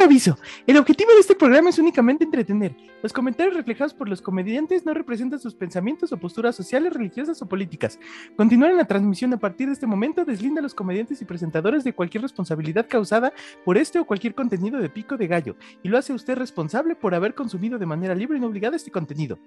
[0.00, 0.38] Aviso.
[0.66, 2.76] El objetivo de este programa es únicamente entretener.
[3.02, 7.46] Los comentarios reflejados por los comediantes no representan sus pensamientos o posturas sociales, religiosas o
[7.46, 7.98] políticas.
[8.36, 11.84] Continuar en la transmisión a partir de este momento deslinda a los comediantes y presentadores
[11.84, 13.32] de cualquier responsabilidad causada
[13.64, 17.14] por este o cualquier contenido de pico de gallo y lo hace usted responsable por
[17.14, 19.38] haber consumido de manera libre y no obligada este contenido.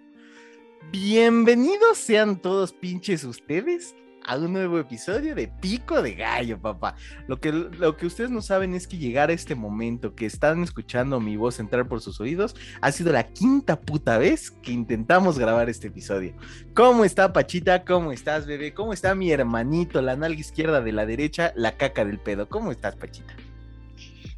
[0.92, 3.96] Bienvenidos sean todos pinches ustedes
[4.28, 6.96] a un nuevo episodio de Pico de Gallo, papá.
[7.28, 10.64] Lo que, lo que ustedes no saben es que llegar a este momento, que están
[10.64, 15.38] escuchando mi voz entrar por sus oídos, ha sido la quinta puta vez que intentamos
[15.38, 16.36] grabar este episodio.
[16.74, 17.86] ¿Cómo está Pachita?
[17.86, 18.74] ¿Cómo estás, bebé?
[18.74, 22.50] ¿Cómo está mi hermanito, la nalga izquierda de la derecha, la caca del pedo?
[22.50, 23.36] ¿Cómo estás, Pachita?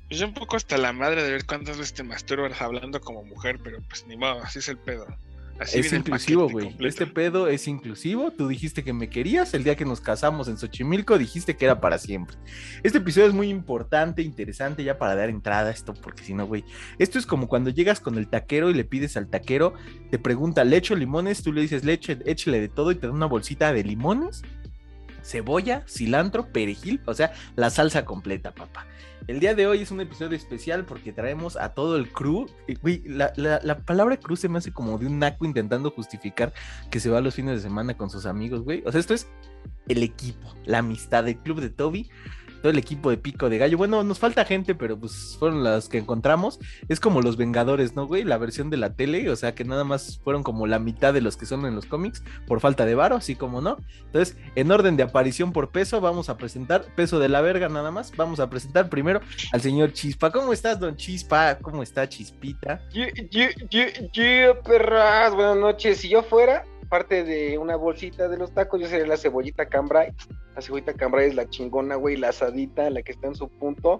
[0.09, 3.59] Pues un poco hasta la madre de ver cuántas veces te masturbas hablando como mujer,
[3.63, 5.05] pero pues ni modo, así es el pedo
[5.59, 6.75] es inclusivo, güey.
[6.79, 8.31] Este pedo es inclusivo.
[8.31, 11.81] Tú dijiste que me querías el día que nos casamos en Xochimilco, dijiste que era
[11.81, 12.37] para siempre.
[12.83, 16.45] Este episodio es muy importante, interesante ya para dar entrada a esto, porque si no,
[16.45, 16.63] güey.
[16.99, 19.73] Esto es como cuando llegas con el taquero y le pides al taquero,
[20.11, 21.41] te pregunta, ¿le echo limones?
[21.41, 24.43] Tú le dices, leche, échale de todo y te da una bolsita de limones,
[25.23, 28.87] cebolla, cilantro, perejil, o sea, la salsa completa, papá.
[29.27, 32.45] El día de hoy es un episodio especial porque traemos a todo el crew.
[32.81, 36.53] Güey, la, la, palabra crew se me hace como de un naco intentando justificar
[36.89, 38.63] que se va los fines de semana con sus amigos.
[38.85, 39.27] O sea, esto es
[39.89, 42.09] el equipo, la amistad, del club de Toby
[42.61, 43.77] todo el equipo de Pico de Gallo.
[43.77, 46.59] Bueno, nos falta gente, pero pues fueron las que encontramos.
[46.87, 48.23] Es como los Vengadores, ¿no, güey?
[48.23, 51.21] La versión de la tele, o sea que nada más fueron como la mitad de
[51.21, 53.77] los que son en los cómics por falta de varo, así como no.
[54.05, 57.91] Entonces, en orden de aparición por peso, vamos a presentar, peso de la verga nada
[57.91, 60.31] más, vamos a presentar primero al señor Chispa.
[60.31, 61.57] ¿Cómo estás, don Chispa?
[61.61, 62.81] ¿Cómo está Chispita?
[62.91, 65.99] Yo, perras, buenas noches.
[65.99, 70.13] Si yo fuera parte de una bolsita de los tacos, yo sería la cebollita cambrai.
[70.55, 73.99] La cebollita cambrai es la chingona, güey, la asadita, la que está en su punto.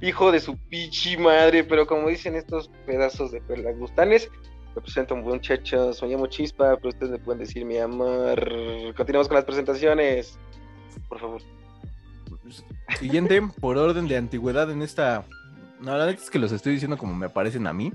[0.00, 4.30] Hijo de su pichi madre, pero como dicen estos pedazos de perlagustanes,
[4.74, 8.40] me presento muchachos, soy llamo Chispa, pero ustedes me pueden decir mi amor.
[8.96, 10.38] Continuamos con las presentaciones,
[11.08, 11.42] por favor.
[12.98, 15.24] Siguiente, por orden de antigüedad en esta...
[15.80, 17.92] No, la verdad es que los estoy diciendo como me aparecen a mí.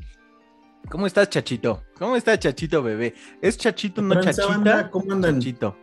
[0.89, 1.83] ¿Cómo estás, Chachito?
[1.97, 3.13] ¿Cómo está Chachito, bebé?
[3.41, 4.89] ¿Es Chachito, no Chachita?
[4.89, 5.39] ¿Cómo andan?
[5.39, 5.75] Chachito.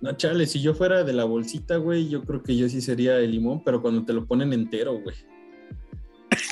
[0.00, 3.16] No, chale, si yo fuera de la bolsita, güey, yo creo que yo sí sería
[3.18, 5.16] el limón, pero cuando te lo ponen entero, güey.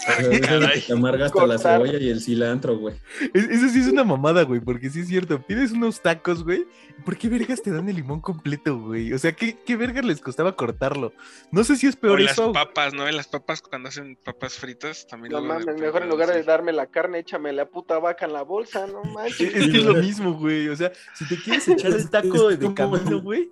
[0.86, 2.94] te amarga hasta la cebolla y el cilantro, güey.
[3.34, 5.40] Eso sí es una mamada, güey, porque sí es cierto.
[5.42, 6.66] Pides unos tacos, güey.
[7.04, 9.12] ¿Por qué vergas te dan el limón completo, güey?
[9.12, 11.12] O sea, ¿qué, qué vergas les costaba cortarlo?
[11.50, 12.52] No sé si es peor o eso.
[12.52, 13.08] las papas, ¿no?
[13.08, 15.32] En las papas, cuando hacen papas fritas, también.
[15.32, 18.42] No mames, mejor en lugar de darme la carne, échame la puta vaca en la
[18.42, 19.54] bolsa, no manches.
[19.54, 20.69] Es, que es lo mismo, güey.
[20.69, 23.50] O sea, si te quieres echar el taco de camino, güey,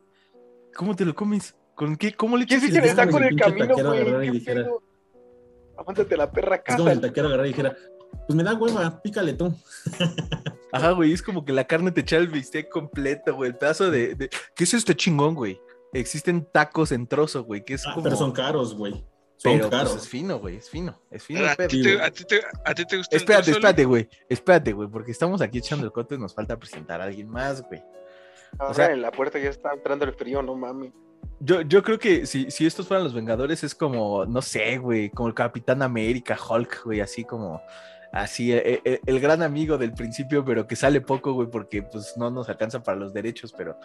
[0.74, 1.54] ¿cómo te lo comes?
[1.74, 2.12] ¿Con qué?
[2.12, 4.42] ¿Cómo le echas el taco en el camino, güey?
[5.80, 6.76] Aguántate la perra casa.
[6.76, 7.74] Es como el taquero agarrar y dijera,
[8.26, 9.54] pues me da hueva, pícale tú.
[10.72, 13.90] Ajá, güey, es como que la carne te echa el bistec completo, güey, el pedazo
[13.90, 15.58] de, ¿Qué es este chingón, güey?
[15.94, 18.04] Existen tacos en trozo, güey, que es ah, como...
[18.04, 19.04] Pero son caros, güey.
[19.38, 19.96] Son pues, caros.
[19.96, 21.46] es fino, güey, es fino, es fino.
[21.46, 24.88] ¿A, ti te, a, ti te, a ti te gusta Espérate, espérate, güey, espérate, güey,
[24.90, 27.82] porque estamos aquí echando el coto y nos falta presentar a alguien más, güey.
[28.58, 30.92] o sea, en la puerta ya está entrando el frío, no mami.
[31.42, 35.08] Yo, yo creo que si, si estos fueran los Vengadores es como, no sé, güey,
[35.08, 37.62] como el Capitán América, Hulk, güey, así como,
[38.12, 42.14] así, e, e, el, gran amigo del principio, pero que sale poco, güey, porque pues
[42.18, 43.78] no nos alcanza para los derechos, pero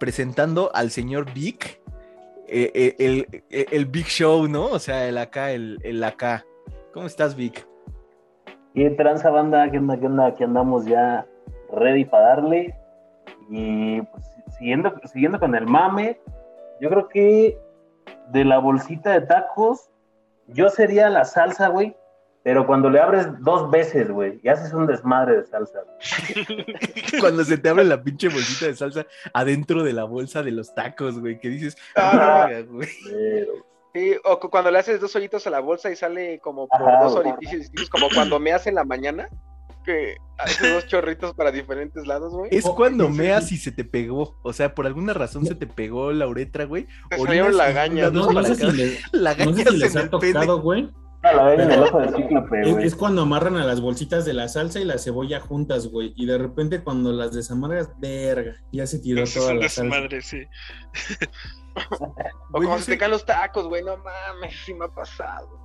[0.00, 1.80] presentando al señor Vic,
[2.48, 4.66] e, el, el, Big Show, ¿no?
[4.66, 6.44] O sea, el acá, el, el acá.
[6.92, 7.66] ¿Cómo estás, Vic?
[8.74, 9.70] ¿Qué tranza banda?
[9.70, 9.98] ¿Qué onda?
[9.98, 10.26] ¿Qué onda?
[10.26, 11.24] Aquí andamos ya
[11.72, 12.74] ready para darle.
[13.48, 14.24] Y pues
[14.58, 16.18] siguiendo, siguiendo con el mame,
[16.80, 17.58] yo creo que
[18.30, 19.90] de la bolsita de tacos,
[20.48, 21.96] yo sería la salsa, güey.
[22.42, 25.80] Pero cuando le abres dos veces, güey, y haces un desmadre de salsa.
[27.20, 30.74] cuando se te abre la pinche bolsita de salsa adentro de la bolsa de los
[30.74, 32.88] tacos, güey, que dices, ah, güey.
[33.94, 37.14] Sí, o cuando le haces dos hoyitos a la bolsa y sale como por dos
[37.14, 39.30] orificios distintos, como cuando me hace en la mañana
[39.84, 42.48] que hace dos chorritos para diferentes lados, güey.
[42.52, 44.36] Es cuando meas y se te pegó.
[44.42, 46.86] O sea, por alguna razón se te pegó la uretra, güey.
[47.10, 48.10] Te salieron la gaña.
[48.10, 50.90] No, no, sé si la gaña no sé si les ha tocado, güey.
[52.82, 56.12] Es, cuando amarran a las bolsitas de la salsa y la cebolla juntas, güey.
[56.16, 59.84] Y de repente cuando las desamarras, verga, ya se tiró toda la salsa.
[59.84, 60.42] Madre, sí.
[62.52, 65.63] o cuando se te caen los tacos, güey, no mames, sí me ha pasado.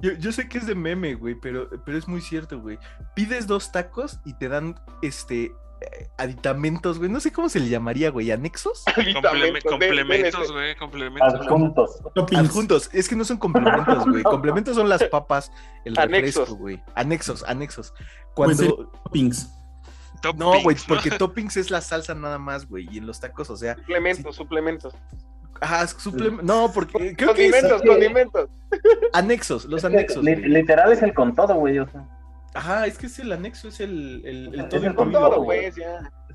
[0.00, 2.78] Yo, sé que es de meme, güey, pero, pero es muy cierto, güey.
[3.14, 7.08] Pides dos tacos y te dan este eh, aditamentos, güey.
[7.10, 8.30] No sé cómo se le llamaría, güey.
[8.32, 8.84] ¿Anexos?
[8.94, 11.34] Compleme- complementos, güey, complementos.
[11.34, 12.00] Adjuntos.
[12.14, 12.40] Toppings.
[12.40, 12.90] Adjuntos.
[12.92, 14.22] Es que no son complementos, güey.
[14.24, 15.52] Complementos son las papas,
[15.84, 16.34] el Anexos.
[16.48, 16.82] refresco, güey.
[16.94, 17.94] Anexos, anexos.
[18.34, 18.90] Cuando.
[19.04, 19.50] Toppings.
[20.20, 22.88] Top No, güey, porque toppings es la salsa nada más, güey.
[22.90, 23.76] Y en los tacos, o sea.
[23.76, 24.94] Suplementos, suplementos.
[25.62, 28.50] Ajá, suple- No, porque creo que es Condimentos, condimentos.
[29.12, 30.24] anexos, los anexos.
[30.24, 31.78] literal es el con todo, güey.
[31.78, 32.08] O sea,
[32.54, 35.42] Ajá, es que es el anexo, es el, el, el Es todo el Con todo,
[35.42, 35.66] güey.
[35.66, 35.76] es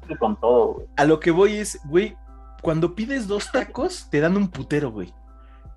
[0.10, 0.88] el con todo, güey.
[0.96, 2.16] A lo que voy es, güey,
[2.62, 5.14] cuando pides dos tacos, te dan un putero, güey.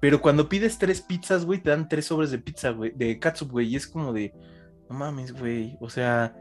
[0.00, 3.50] Pero cuando pides tres pizzas, güey, te dan tres sobres de pizza, güey, de catsup,
[3.50, 3.66] güey.
[3.68, 4.32] Y es como de,
[4.88, 5.76] no mames, güey.
[5.80, 6.34] O sea,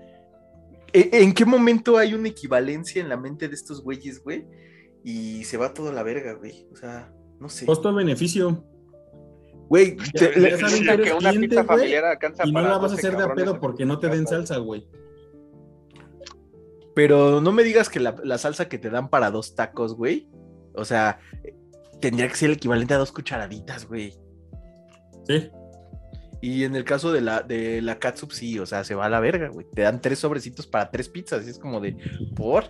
[0.94, 4.46] ¿e- ¿en qué momento hay una equivalencia en la mente de estos güeyes, güey?
[5.10, 6.68] Y se va todo a la verga, güey.
[6.72, 7.66] O sea, no sé.
[7.66, 8.64] Costo-beneficio.
[9.70, 12.48] Güey, Ya- te- ya saben que eres que una cliente, pizza güey, familiar alcanza Y
[12.48, 14.58] no para la vas a 12 hacer de a pedo porque no te den salsa,
[14.58, 14.88] güey.
[16.96, 20.28] pero no me digas que la, la salsa que te dan para dos tacos, güey.
[20.76, 21.20] O sea,
[22.02, 24.16] tendría que ser el equivalente a dos cucharaditas, güey.
[25.28, 25.50] Sí.
[26.42, 29.10] Y en el caso de la, de la catsup, sí, o sea, se va a
[29.10, 29.66] la verga, güey.
[29.74, 31.46] Te dan tres sobrecitos para tres pizzas.
[31.46, 31.96] Y es como de,
[32.36, 32.66] ¿por?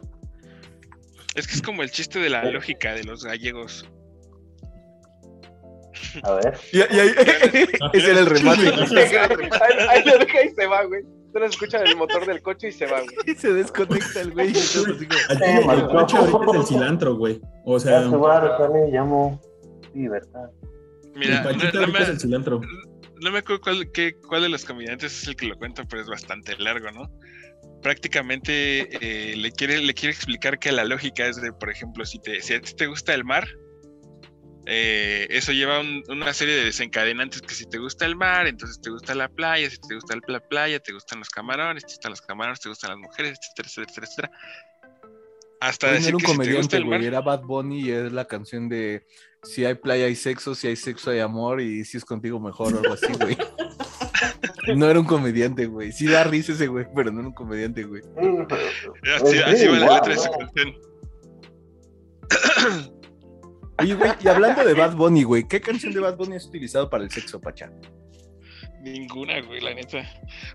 [1.36, 3.88] Es que es como el chiste de la lógica de los gallegos.
[6.24, 6.58] A ver.
[6.72, 7.10] Y, y ahí,
[7.94, 8.62] ese era el remate.
[9.90, 11.04] ahí, lo deja y se va, güey.
[11.32, 13.16] Solo escuchan el motor del coche y se va, güey.
[13.28, 14.52] Y se desconecta el güey.
[15.30, 15.90] Al el marcó.
[16.00, 17.40] coche ahorita es el cilantro, güey.
[17.66, 19.40] O Ya sea, se va, sale, llamo.
[19.94, 20.50] Libertad.
[21.16, 22.62] Mira, el no, no ahorita es el me, cilantro.
[23.22, 26.02] no me acuerdo cuál, qué- cuál de los comediantes es el que lo cuenta, pero
[26.02, 27.12] es bastante largo, ¿no?
[27.82, 28.88] Prácticamente
[29.32, 32.42] eh, le, quiere, le quiere explicar que la lógica es de, por ejemplo, si, te,
[32.42, 33.48] si a ti te gusta el mar,
[34.66, 38.80] eh, eso lleva un- una serie de desencadenantes que si te gusta el mar, entonces
[38.82, 42.12] te gusta la playa, si te gusta la playa, te gustan los camarones, te gustan
[42.12, 44.32] los camarones, te gustan las mujeres, etcétera, etcétera, etcétera.
[45.62, 47.08] Hasta no era un que si te gusta comediante, el mar, güey.
[47.08, 49.06] Era Bad Bunny y es la canción de
[49.44, 52.74] Si hay playa hay sexo, si hay sexo hay amor y si es contigo mejor
[52.76, 53.38] o algo así, güey.
[54.76, 55.92] No era un comediante, güey.
[55.92, 58.02] Sí da risa ese güey, pero no era un comediante, güey.
[59.16, 60.76] así, así va la letra de su canción.
[63.80, 66.90] Oye, güey, y hablando de Bad Bunny, güey, ¿qué canción de Bad Bunny has utilizado
[66.90, 67.72] para el sexo, Pacha?
[68.82, 70.06] Ninguna, güey, la neta.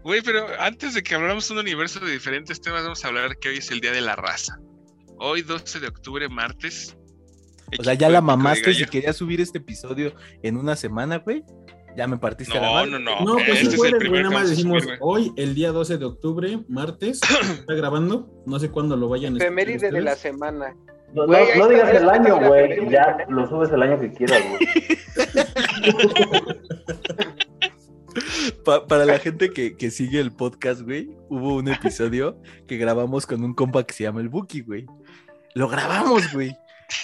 [0.02, 3.38] Güey, pero antes de que hablamos de un universo de diferentes temas, vamos a hablar
[3.38, 4.58] que hoy es el Día de la Raza.
[5.18, 6.96] Hoy, 12 de octubre, martes.
[7.78, 8.90] O sea, ya la mamaste si Gallo.
[8.90, 11.44] querías subir este episodio en una semana, güey.
[11.96, 12.90] Ya me partiste la No, madre.
[12.90, 13.20] no, no.
[13.24, 16.04] No, pues este sí es el Nada más decimos subir, hoy, el día 12 de
[16.04, 17.20] octubre, martes.
[17.60, 18.28] Está grabando.
[18.46, 20.74] No sé cuándo lo vayan a escuchar Efeméride de la semana.
[21.12, 22.90] No, Güey, no- ahí no está, digas el año, güey.
[22.90, 24.68] Ya lo subes el año que quieras, güey.
[28.64, 33.26] Pa- para la gente que, que sigue el podcast, güey, hubo un episodio que grabamos
[33.26, 34.86] con un compa que se llama el Buki, güey.
[35.54, 36.56] Lo grabamos, güey.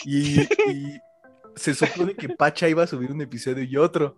[0.05, 1.01] Y, y
[1.57, 4.17] se supone que Pacha iba a subir un episodio y otro.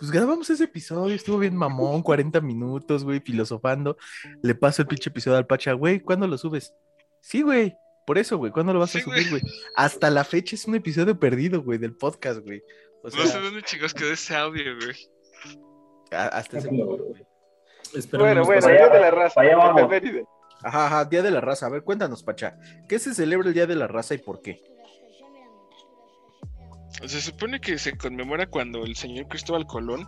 [0.00, 3.96] Pues grabamos ese episodio, estuvo bien mamón, 40 minutos, güey, filosofando.
[4.42, 6.74] Le paso el pinche episodio al Pacha, güey, ¿cuándo lo subes?
[7.20, 7.76] Sí, güey,
[8.06, 9.42] por eso, güey, ¿cuándo lo vas a subir, güey.
[9.76, 12.62] Hasta la fecha es un episodio perdido, güey, del podcast, güey.
[13.02, 14.96] O sea, No sé dónde chicos quedó ese audio, güey.
[16.10, 17.26] hasta ese punto, güey.
[18.12, 19.40] Bueno, bueno, Día allá- de la raza.
[20.62, 21.66] Ajá, ajá, Día de la Raza.
[21.66, 22.56] A ver, cuéntanos, Pacha.
[22.88, 24.62] ¿Qué se celebra el Día de la Raza y por qué?
[27.06, 30.06] Se supone que se conmemora cuando el señor Cristóbal Colón.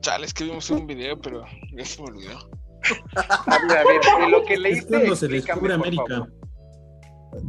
[0.00, 2.50] Chale, es que vimos un video, pero ya se me olvidó.
[3.46, 6.26] A ver, a ver, de lo que Es leíste, cuando se descubre América.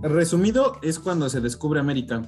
[0.02, 2.22] Resumido, es cuando se descubre América.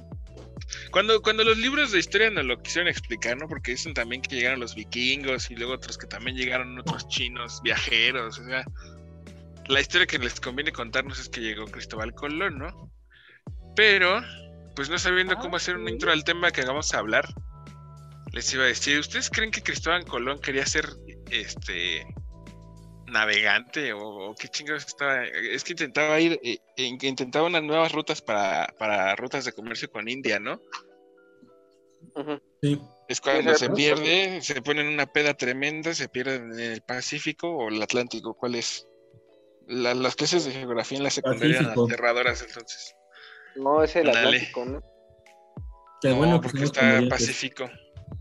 [0.90, 3.48] Cuando, cuando los libros de historia nos lo quisieron explicar, ¿no?
[3.48, 7.60] Porque dicen también que llegaron los vikingos y luego otros que también llegaron otros chinos,
[7.62, 8.64] viajeros, o sea.
[9.66, 12.90] La historia que les conviene contarnos es que llegó Cristóbal Colón, ¿no?
[13.74, 14.20] Pero,
[14.74, 17.28] pues no sabiendo cómo hacer un intro al tema que vamos a hablar,
[18.32, 20.88] les iba a decir, ¿ustedes creen que Cristóbal Colón quería ser
[21.30, 22.04] este
[23.06, 24.00] navegante o,
[24.30, 25.24] o qué chingados estaba?
[25.24, 29.88] Es que intentaba ir, eh, eh, intentaba unas nuevas rutas para, para rutas de comercio
[29.90, 30.60] con India, ¿no?
[32.62, 32.80] Sí.
[33.08, 37.68] Es cuando se pierde, se ponen una peda tremenda, se pierden en el Pacífico o
[37.68, 38.86] el Atlántico, ¿cuál es?
[39.66, 42.94] La- las clases de geografía en la secundaria eran aterradoras entonces.
[43.56, 44.26] No, es el Ándale.
[44.28, 44.82] Atlántico, ¿no?
[46.00, 47.02] Qué no, bueno que porque está.
[47.08, 47.70] Pacífico.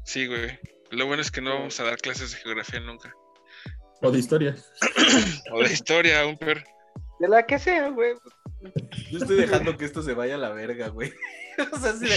[0.03, 0.59] Sí, güey.
[0.91, 3.13] Lo bueno es que no vamos a dar clases de geografía nunca.
[4.01, 4.55] O de historia.
[5.53, 6.63] O de historia, aún peor.
[7.19, 8.13] De la que sea, güey.
[9.11, 11.11] Yo estoy dejando que esto se vaya a la verga, güey.
[11.71, 12.07] O sea, sí,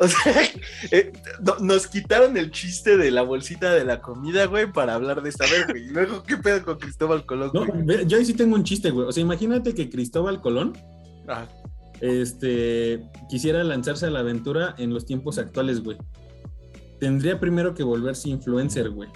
[0.00, 0.42] o sea
[0.90, 5.22] eh, no- nos quitaron el chiste de la bolsita de la comida, güey, para hablar
[5.22, 5.68] de esta verga.
[5.70, 5.84] güey.
[5.84, 8.04] Y luego, ¿qué pedo con Cristóbal Colón, No, güey?
[8.08, 9.06] yo ahí sí tengo un chiste, güey.
[9.06, 10.72] O sea, imagínate que Cristóbal Colón
[11.28, 11.46] Ah,
[12.02, 15.96] este, quisiera lanzarse a la aventura en los tiempos actuales, güey.
[17.00, 19.08] Tendría primero que volverse influencer, güey.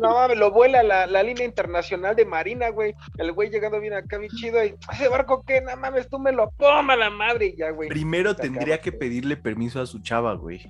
[0.00, 2.94] No mames, lo vuela la, la línea internacional de Marina, güey.
[3.18, 4.64] El güey llegando bien acá, bien chido.
[4.64, 7.88] Y ese barco que, no mames, tú me lo poma la madre ya, güey.
[7.88, 8.98] primero tendría que güey.
[8.98, 10.66] pedirle permiso a su chava, güey.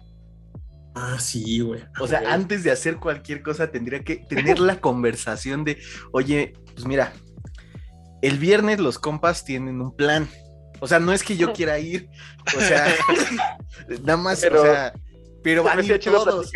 [0.94, 1.80] Ah, sí, güey.
[2.00, 2.32] O sea, Güey.
[2.32, 5.78] antes de hacer cualquier cosa tendría que tener la conversación de,
[6.12, 7.12] oye, pues mira,
[8.20, 10.28] el viernes los compas tienen un plan.
[10.82, 12.08] O sea, no es que yo quiera ir,
[12.56, 12.92] o sea,
[14.02, 14.92] nada más, Pero- o sea,
[15.42, 16.50] pero van a ir todos.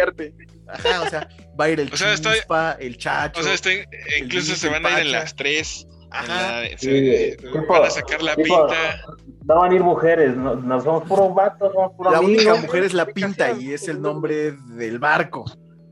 [0.69, 1.29] Ajá, o sea,
[1.59, 3.41] va a ir el O sea, chispa, el chacho.
[3.41, 3.87] O sea, este,
[4.21, 5.87] incluso se van a ir en las tres.
[6.11, 6.61] Ajá.
[6.63, 9.01] la- se- Sí, tipo- van a sacar la tipo, pinta.
[9.45, 12.45] No van a ir mujeres, no, no somos puros vatos, somos puros La amigos.
[12.47, 15.45] única mujer es la pinta y es el nombre del barco.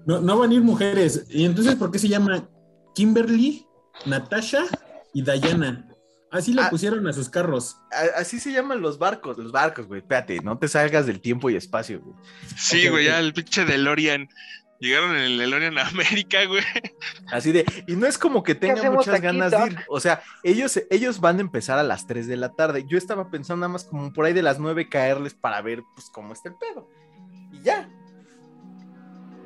[0.06, 1.24] No, no van a ir mujeres.
[1.30, 2.48] ¿Y entonces por qué se llama
[2.94, 3.66] Kimberly,
[4.06, 4.64] Natasha
[5.12, 5.88] y Diana?
[6.34, 6.70] Así le Ah.
[6.70, 7.76] pusieron a sus carros.
[7.92, 10.00] A- Así se llaman los barcos, los barcos, güey.
[10.00, 12.16] Espérate, no te salgas del tiempo y espacio, güey.
[12.56, 14.28] Sí, güey, ya el pinche DeLorean.
[14.80, 16.62] Llegaron en el DeLorean a América, güey.
[17.30, 19.78] Así de, y no es como que tenga muchas aquí, ganas de ir.
[19.88, 22.84] O sea, ellos, ellos van a empezar a las 3 de la tarde.
[22.86, 26.10] Yo estaba pensando nada más como por ahí de las 9 caerles para ver, pues,
[26.10, 26.90] cómo está el pedo.
[27.52, 27.88] Y ya.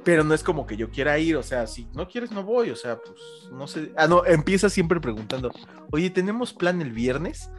[0.08, 2.70] Pero no es como que yo quiera ir, o sea, si no quieres, no voy,
[2.70, 3.20] o sea, pues,
[3.52, 3.92] no sé.
[3.94, 5.52] Ah, no, empieza siempre preguntando,
[5.92, 7.50] oye, ¿tenemos plan el viernes?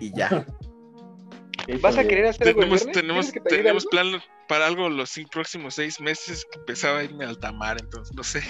[0.00, 0.44] Y ya.
[1.80, 3.00] ¿Vas a querer hacer algo el Tenemos, viernes?
[3.00, 3.90] tenemos, ¿Quieres que te tenemos algo?
[3.90, 8.24] plan para algo los próximos seis meses que empezaba a irme al Tamar, entonces no
[8.24, 8.42] sé.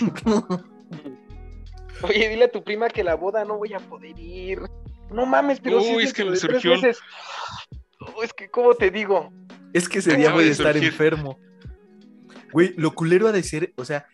[2.02, 4.58] Oye, dile a tu prima que la boda no voy a poder ir.
[5.12, 6.74] No mames, pero sí es que me surgió-.
[8.00, 9.32] Oh, es que, ¿cómo te digo?
[9.72, 10.88] Es que ese día voy a estar surgir.
[10.88, 11.38] enfermo.
[12.52, 14.06] Güey, lo culero ha de ser, o sea,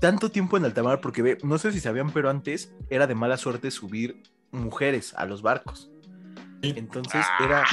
[0.00, 3.14] tanto tiempo en alta mar, porque ve, no sé si sabían, pero antes era de
[3.14, 5.90] mala suerte subir mujeres a los barcos.
[6.62, 7.64] Entonces era.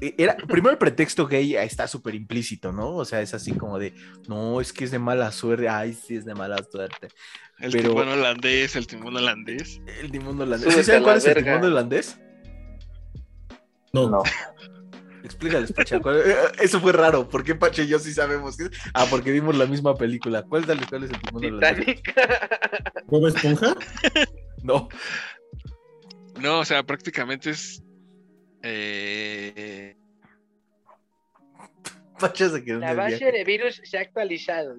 [0.00, 2.90] e- Era, primero el pretexto gay está súper implícito, ¿no?
[2.96, 3.94] O sea, es así como de,
[4.28, 7.08] no, es que es de mala suerte, ay, sí es de mala suerte.
[7.58, 9.80] El Pero- timón holandés, el timón holandés.
[10.00, 10.74] El timón holandés.
[10.74, 12.18] ¿Sí saben cuál es el timón holandés?
[13.92, 14.10] No.
[14.10, 14.22] No.
[15.24, 15.98] Explícales, Pacha.
[16.00, 17.28] ¿cuál- eh, Eso fue raro.
[17.28, 18.56] ¿Por qué Pacha y yo sí sabemos?
[18.56, 18.70] qué es?
[18.92, 20.42] Ah, porque vimos la misma película.
[20.42, 22.02] ¿Cuál, dale, cuál es el timón holandés?
[22.02, 22.14] Titanic.
[23.06, 23.74] ¿Bob Esponja?
[24.62, 24.88] No.
[26.40, 27.82] No, o sea, prácticamente es.
[28.62, 29.94] Eh,
[32.18, 33.32] Pacha se quedó La base viaje.
[33.38, 34.76] de virus se ha actualizado.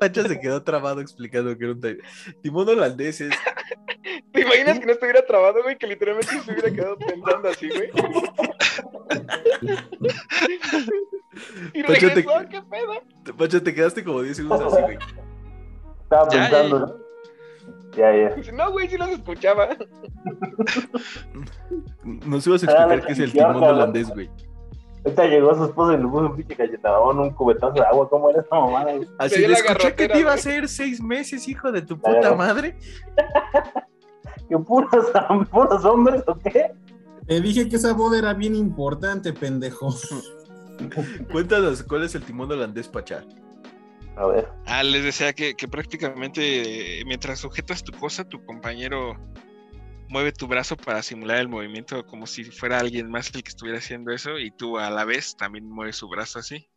[0.00, 1.98] Pacha se quedó trabado explicando que era un ti-
[2.42, 3.20] timón holandés.
[3.22, 3.34] Es...
[4.34, 5.78] ¿Te imaginas que no estuviera trabado, güey?
[5.78, 7.90] Que literalmente se hubiera quedado pensando así, güey.
[11.72, 13.36] y Pacho, te- regresó, ¿qué pedo?
[13.36, 14.98] Pacha, te quedaste como 10 segundos así, güey.
[16.02, 16.86] Estaba Ya, pensando, ya.
[16.86, 17.04] ¿no?
[17.96, 19.68] Ya, no, güey, sí los escuchaba.
[22.02, 24.28] Nos ibas a explicar qué es el timón holandés, güey.
[25.04, 28.08] Ahorita llegó su esposa y le puso un pinche cachetadón, un cubetazo de agua.
[28.08, 28.94] ¿Cómo era esa mamada?
[28.94, 29.08] güey?
[29.18, 32.76] Así la escuché que te iba a hacer seis meses, hijo de tu puta madre.
[34.48, 34.90] ¿Que puros,
[35.50, 36.72] puros hombres o qué?
[37.26, 39.94] Te dije que esa boda era bien importante, pendejo.
[41.32, 43.24] Cuéntanos, ¿cuál es el timón holandés, Pacha?
[44.16, 44.48] A ver.
[44.66, 49.16] ah, les decía que, que prácticamente eh, mientras sujetas tu cosa, tu compañero
[50.08, 53.78] mueve tu brazo para simular el movimiento como si fuera alguien más el que estuviera
[53.78, 56.68] haciendo eso y tú a la vez también mueves su brazo así.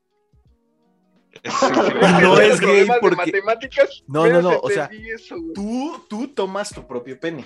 [2.22, 5.36] No es gay porque- matemáticas, No, no, no, o sea, eso.
[5.54, 7.46] Tú, tú tomas tu propio pene.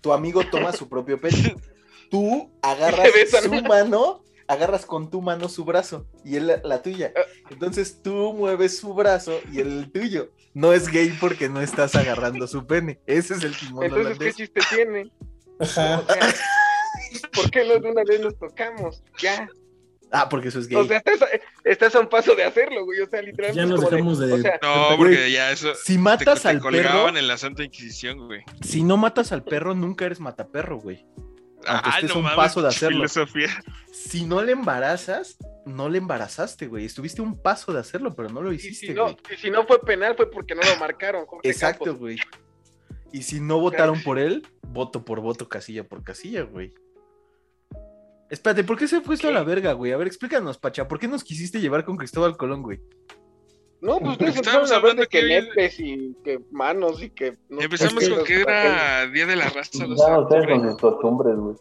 [0.00, 1.56] Tu amigo toma su propio pene.
[2.10, 3.08] Tú agarras
[3.42, 7.12] su mano, agarras con tu mano su brazo y él la, la tuya.
[7.50, 10.30] Entonces tú mueves su brazo y el tuyo.
[10.52, 13.00] No es gay porque no estás agarrando su pene.
[13.06, 15.10] Ese es el timón Entonces, ¿qué chiste tiene?
[15.58, 16.00] Ajá.
[16.00, 16.34] O sea,
[17.34, 19.02] ¿Por qué no de una vez nos tocamos?
[19.18, 19.48] Ya.
[20.16, 20.78] Ah, porque eso es gay.
[20.80, 21.28] O sea, estás,
[21.64, 23.00] estás a un paso de hacerlo, güey.
[23.00, 23.60] O sea, literalmente.
[23.60, 26.48] Ya nos dejamos de- O sea, No, Güey, porque ya eso si te, matas te
[26.48, 28.42] al perro, colgaban en la Santa Inquisición, güey.
[28.62, 31.04] si no matas al perro, nunca eres mataperro, güey.
[31.66, 32.98] Aunque estés a un mames, paso de hacerlo.
[32.98, 33.48] Filosofía.
[33.90, 36.84] Si no le embarazas, no le embarazaste, güey.
[36.84, 39.16] Estuviste a un paso de hacerlo, pero no lo y hiciste, si, no, güey.
[39.32, 41.26] y si no fue penal, fue porque no lo marcaron.
[41.26, 42.00] Jorge Exacto, Campos.
[42.00, 42.18] güey.
[43.12, 46.72] Y si no votaron por él, voto por voto, casilla por casilla, güey.
[48.34, 49.92] Espérate, ¿por qué se fue esto a la verga, güey?
[49.92, 52.80] A ver, explícanos, Pacha, ¿por qué nos quisiste llevar con Cristóbal Colón, güey?
[53.80, 57.10] No, pues ustedes Estábamos empezaron a hablar hablando de que nepes y que manos y
[57.10, 57.38] que...
[57.48, 59.86] no Empezamos con que era Día de la Raza.
[59.86, 61.54] los ustedes con sus costumbres, güey.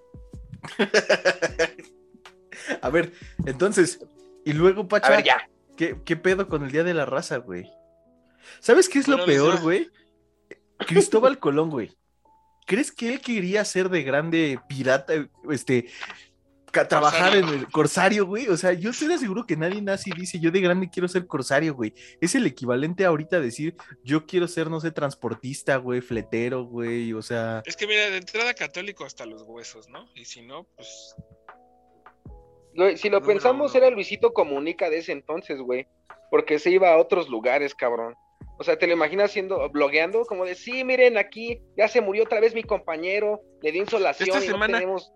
[2.82, 3.13] A ver,
[3.46, 4.03] entonces,
[4.44, 5.48] y luego, A Pacha, ver, ya.
[5.77, 7.72] ¿qué, qué pedo con el Día de la Raza, güey?
[8.62, 9.92] ¿Sabes qué es lo Bueno, peor, güey?
[10.80, 11.92] Cristóbal Colón, güey.
[12.65, 15.13] ¿Crees que él quería ser de grande pirata,
[15.51, 15.86] este,
[16.74, 18.48] trabajar en el corsario, güey?
[18.48, 21.27] O sea, yo estoy seguro que nadie nace y dice, yo de grande quiero ser
[21.27, 21.94] corsario, güey.
[22.20, 27.13] Es el equivalente ahorita a decir, yo quiero ser, no sé, transportista, güey, fletero, güey,
[27.13, 27.62] o sea...
[27.65, 30.10] Es que mira, de entrada católico hasta los huesos, ¿no?
[30.15, 31.15] Y si no, pues.
[33.00, 35.88] Si lo pensamos, era Luisito Comunica de ese entonces, güey.
[36.32, 38.15] Porque se iba a otros lugares, cabrón.
[38.58, 42.24] O sea, te lo imaginas haciendo, blogueando, como de, sí, miren, aquí ya se murió
[42.24, 45.12] otra vez mi compañero, le di insolación Esta y semana- no tenemos...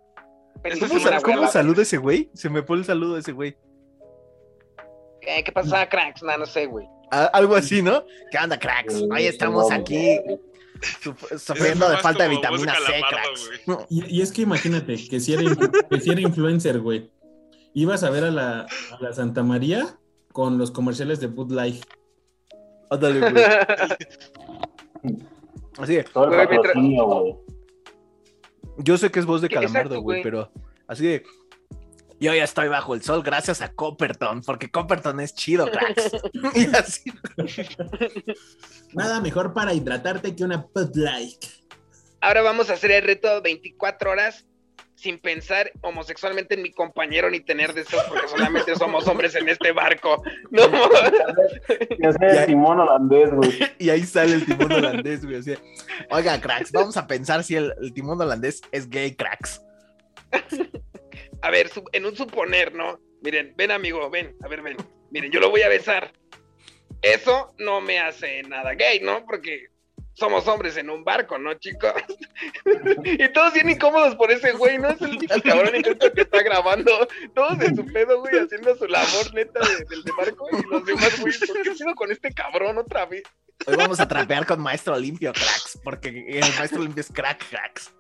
[1.23, 2.29] ¿Cómo, saluda ese güey?
[2.33, 3.57] Se me pone el saludo de ese güey.
[5.21, 6.23] Eh, ¿Qué pasa, cracks?
[6.23, 6.87] No, no sé, güey.
[7.11, 8.03] A- algo así, ¿no?
[8.31, 8.93] ¿Qué onda, cracks?
[8.93, 10.19] Sí, Hoy estamos aquí
[11.01, 13.49] su- sufriendo es de falta de vitamina C, calamardo, cracks.
[13.67, 17.09] No, Y, y es que imagínate que si era, inf- que si era influencer, güey.
[17.73, 19.97] Ibas a ver a la, a la Santa María
[20.31, 21.83] con los comerciales de Bud Light.
[22.89, 23.43] ándale, güey.
[25.77, 27.35] Así de, Todo el Güey, mientras- patrocinio, güey.
[28.77, 30.23] Yo sé que es voz de ¿Qué- calamardo, güey, güey.
[30.23, 30.51] pero
[30.87, 31.23] así de.
[32.19, 36.11] Yo ya estoy bajo el sol gracias a Copperton, porque Copperton es chido, cracks.
[36.55, 37.11] y así.
[38.93, 41.45] Nada mejor para hidratarte que una Bud Light.
[42.19, 44.47] Ahora vamos a hacer el reto 24 horas
[44.97, 49.71] sin pensar homosexualmente en mi compañero ni tener deseos porque solamente somos hombres en este
[49.71, 50.23] barco.
[50.49, 50.67] No,
[51.99, 53.51] Ya- el timón holandés, güey.
[53.79, 55.39] Y ahí sale el timón holandés, güey.
[56.09, 59.61] Oiga, cracks, vamos a pensar si el, el timón holandés es gay, cracks.
[61.43, 62.99] a ver, en un suponer, ¿no?
[63.21, 64.77] Miren, ven amigo, ven, a ver, ven.
[65.11, 66.11] Miren, yo lo voy a besar.
[67.03, 69.23] Eso no me hace nada gay, ¿no?
[69.25, 69.67] Porque
[70.17, 71.93] somos hombres en un barco, ¿no, chicos?
[73.03, 74.89] y todos bien incómodos por ese güey, ¿no?
[74.89, 76.91] Es el tipo cabrón intento que está grabando.
[77.35, 80.47] Todos en su pedo, güey, haciendo su labor neta de- del de barco.
[80.51, 83.23] Y los demás, güey, ¿por qué sigo con este cabrón otra vez?
[83.67, 87.93] Hoy vamos a trapear con Maestro Limpio, cracks, porque el Maestro Limpio es crack, cracks.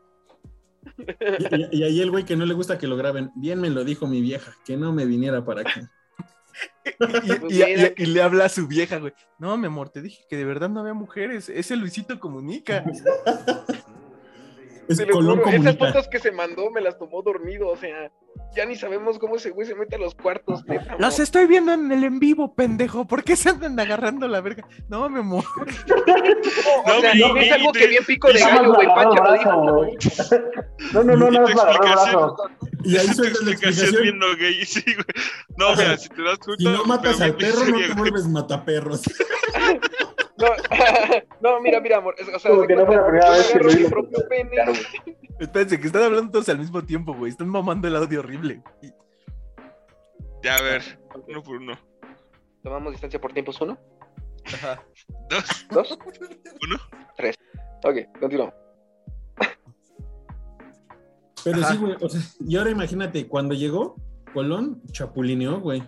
[0.97, 3.31] Y, y- y ahí el güey que no le gusta que lo graben.
[3.35, 5.91] Bien me lo dijo mi vieja, que no me viniera para acá.
[7.49, 9.13] Y, y- y- y le habla a su vieja, güey.
[9.37, 11.49] No, mi amor, te dije que de verdad no había mujeres.
[11.49, 12.83] Ese Luisito comunica.
[14.87, 17.75] Es Te lo Colón juro, esas fotos que se mandó me las tomó dormido, o
[17.75, 18.11] sea,
[18.55, 20.95] ya ni sabemos cómo ese güey se mete a los cuartos, neta.
[20.97, 23.05] Los estoy viendo en el en vivo, pendejo.
[23.05, 24.65] ¿Por qué se andan agarrando la verga?
[24.87, 25.43] No, mi amor.
[26.85, 30.31] No, o sea, no, es algo que bien pico de gallo, güey, el lo dijo.
[30.93, 32.35] No, no, no, Y no, brazo.
[32.83, 35.05] Y ahí suelta la explicación no gay, sí, güey.
[35.57, 36.63] No, mira, si te das cuenta.
[36.63, 39.01] Si no matas al perro, no te vuelves mataperros.
[40.39, 40.47] No,
[41.41, 43.59] no, mira, mira, amor, es- o sea, Como que no fue la primera vez que
[43.59, 44.49] lo mi propio pene.
[44.51, 44.71] Claro.
[45.39, 47.31] Espérense, que están hablando todos al mismo tiempo, güey.
[47.31, 48.61] Están mamando el audio horrible.
[50.43, 51.73] Ya, a ver, uno por uno.
[52.63, 53.77] Tomamos distancia por tiempos, uno,
[54.45, 54.83] Ajá.
[55.29, 55.97] Dos, dos,
[56.63, 56.77] uno.
[57.83, 58.53] ok, continuamos.
[61.43, 61.71] Pero Ajá.
[61.71, 61.95] sí, güey.
[62.01, 63.95] O sea, y ahora imagínate, cuando llegó,
[64.33, 65.83] Colón chapulineó, güey.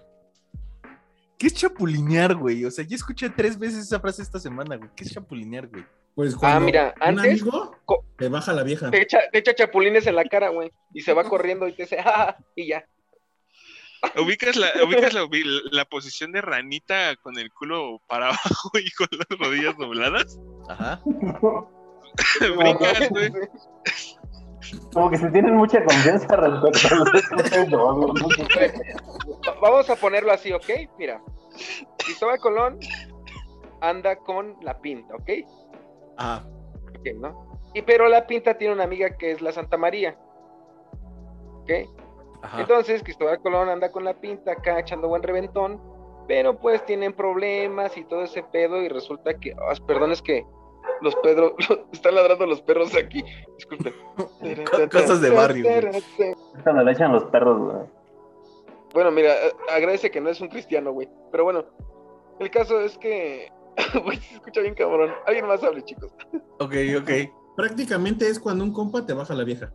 [1.40, 2.66] ¿Qué es chapulinear, güey?
[2.66, 4.90] O sea, ya escuché tres veces esa frase esta semana, güey.
[4.96, 5.86] ¿Qué es chapulinear, güey?
[6.14, 7.76] Pues cuando Ah, mira, un antes amigo
[8.18, 8.92] te baja la vieja.
[8.92, 11.84] te echa, te echa chapulines en la cara, güey, y se va corriendo y te
[11.84, 12.86] dice, ah, y ya.
[14.18, 15.28] ¿Ubicas la, ubicas la,
[15.72, 20.38] la posición de ranita con el culo para abajo y con las rodillas dobladas?
[20.68, 21.02] Ajá.
[22.40, 23.32] Brincas, güey.
[24.94, 27.10] Como que se tienen mucha confianza respecto a los
[29.62, 30.70] Vamos a ponerlo así, ¿ok?
[30.98, 31.22] Mira,
[31.98, 32.80] Cristóbal Colón
[33.82, 35.30] anda con la pinta, ¿ok?
[36.18, 36.44] Ah,
[36.90, 37.48] Ok, ¿no?
[37.74, 40.18] Y pero la pinta tiene una amiga que es la Santa María.
[41.62, 41.70] ¿Ok?
[42.42, 42.62] ajá.
[42.62, 45.80] Entonces Cristóbal Colón anda con la pinta acá echando buen reventón,
[46.28, 50.46] pero pues tienen problemas y todo ese pedo y resulta que, ah, perdón, es que
[51.02, 51.56] los Pedro,
[51.92, 53.24] están ladrando los perros aquí,
[53.56, 53.94] disculpen.
[54.18, 56.04] Co- cosas de barrio, güey.
[56.64, 57.88] Cuando le echan los perros, güey.
[58.94, 61.66] Bueno, mira, eh, agradece que no es un cristiano, güey, pero bueno,
[62.40, 63.52] el caso es que,
[64.04, 65.12] güey, se escucha bien cabrón.
[65.28, 66.12] Alguien más hable, chicos.
[66.60, 67.12] Ok, ok.
[67.56, 69.72] Prácticamente es cuando un compa te baja la vieja.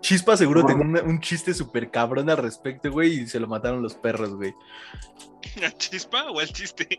[0.00, 3.82] Chispa seguro ¿Por tenía un chiste súper cabrón al respecto, güey, y se lo mataron
[3.82, 4.52] los perros, güey.
[5.64, 6.98] ¿A chispa o al chiste?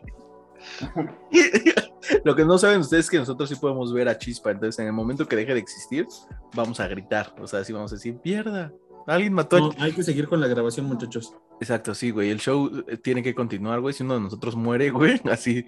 [2.24, 4.86] Lo que no saben ustedes es que nosotros sí podemos ver a Chispa, entonces en
[4.86, 6.06] el momento que deje de existir,
[6.54, 8.72] vamos a gritar, o sea, sí vamos a decir, pierda.
[9.06, 9.60] Alguien mató a...
[9.60, 11.34] No, hay que seguir con la grabación, muchachos.
[11.60, 12.30] Exacto, sí, güey.
[12.30, 13.92] El show eh, tiene que continuar, güey.
[13.92, 15.66] Si uno de nosotros muere, güey, así.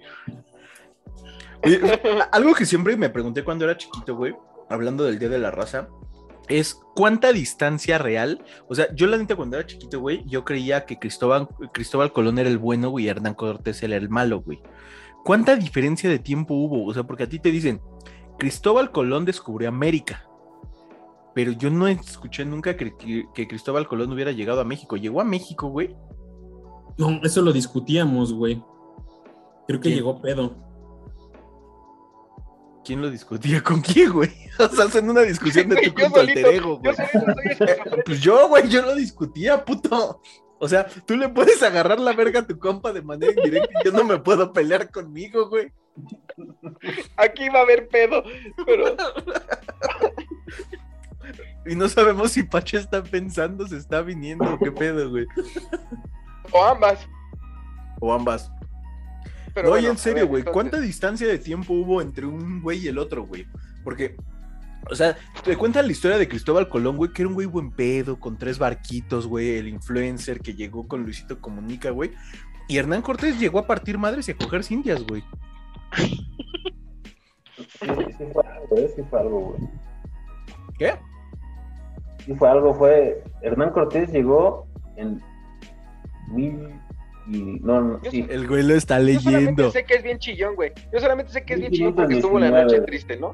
[1.63, 1.79] Oye,
[2.31, 4.35] algo que siempre me pregunté cuando era chiquito, güey,
[4.69, 5.87] hablando del Día de la Raza,
[6.47, 8.43] es cuánta distancia real.
[8.67, 12.39] O sea, yo la neta cuando era chiquito, güey, yo creía que Cristóbal, Cristóbal Colón
[12.39, 14.59] era el bueno, güey, y Hernán Cortés era el malo, güey.
[15.23, 16.85] ¿Cuánta diferencia de tiempo hubo?
[16.85, 17.81] O sea, porque a ti te dicen,
[18.39, 20.23] Cristóbal Colón descubrió América.
[21.35, 24.95] Pero yo no escuché nunca que, que- que Cristóbal Colón hubiera llegado a México.
[24.97, 25.95] ¿Llegó a México, güey?
[26.97, 28.63] No, eso lo discutíamos, güey.
[29.67, 30.55] Creo que llegó pedo.
[32.87, 34.31] ¿Quién lo discutía con quién, güey?
[34.59, 36.95] O sea, hacen una discusión de tú con tu alter ego, güey.
[38.05, 40.21] Pues yo, güey, yo lo discutía, puto.
[40.57, 43.85] O sea, tú le puedes agarrar la verga a tu compa de manera indirecta y
[43.85, 45.71] yo no me puedo pelear conmigo, güey.
[47.17, 48.23] Aquí va a haber pedo,
[48.65, 48.85] pero
[51.67, 55.25] Y no sabemos si Pache está pensando, se está viniendo qué pedo, güey.
[56.53, 57.05] o ambas.
[57.99, 58.49] O ambas.
[59.57, 62.77] Pero no, y bueno, en serio, güey, ¿cuánta distancia de tiempo hubo entre un güey
[62.77, 63.47] y el otro, güey?
[63.83, 64.15] Porque,
[64.87, 67.71] o sea, te cuentan la historia de Cristóbal Colón, güey, que era un güey buen
[67.71, 72.11] pedo, con tres barquitos, güey, el influencer que llegó con Luisito Comunica, güey.
[72.67, 75.23] Y Hernán Cortés llegó a partir madres y a coger indias, güey.
[75.95, 76.19] Sí,
[78.15, 78.75] sí fue algo.
[78.95, 79.69] Sí fue algo, güey.
[80.77, 80.93] ¿Qué?
[82.27, 83.23] Sí fue algo, fue...
[83.41, 84.67] Hernán Cortés llegó
[84.97, 85.19] en
[86.27, 86.79] mil
[87.29, 87.59] y...
[87.61, 88.25] No, no, sí.
[88.29, 89.71] El güey lo está Yo solamente leyendo.
[89.71, 90.71] sé que es bien chillón, güey.
[90.93, 92.85] Yo solamente sé que es bien chillón porque estuvo la noche 1519.
[92.85, 93.33] triste, ¿no?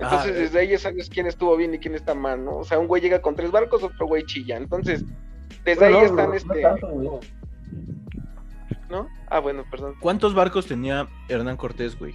[0.00, 2.56] Ah, Entonces desde ahí ya sabes quién estuvo bien y quién está mal, ¿no?
[2.58, 4.56] O sea, un güey llega con tres barcos, otro güey chilla.
[4.56, 5.04] Entonces,
[5.64, 7.08] desde No, ahí están no, no este, tanto, güey.
[8.90, 9.08] ¿no?
[9.28, 9.94] Ah, bueno, perdón.
[10.00, 12.14] ¿Cuántos barcos tenía Hernán Cortés, güey?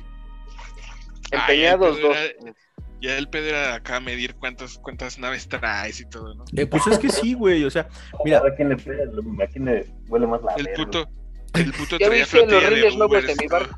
[1.31, 2.17] Ay, Empeñados pedo dos.
[2.17, 2.53] era-
[3.01, 6.43] Ya el pedo era acá medir cuántas, cuántas naves traes y todo, ¿no?
[6.55, 7.87] Eh, pues es que sí, güey, o sea,
[8.25, 10.83] mira, A quién le, pega, a quién le huele más la El verga.
[10.83, 11.09] puto,
[11.55, 13.59] el puto ¿Ya traía viste los flotilla de Reyes Lobos Ubers de mi y todo.
[13.59, 13.75] barco?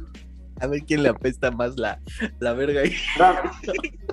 [0.59, 1.99] a ver quién le apesta más la,
[2.39, 2.93] la verga ahí.
[3.17, 3.35] Fueron,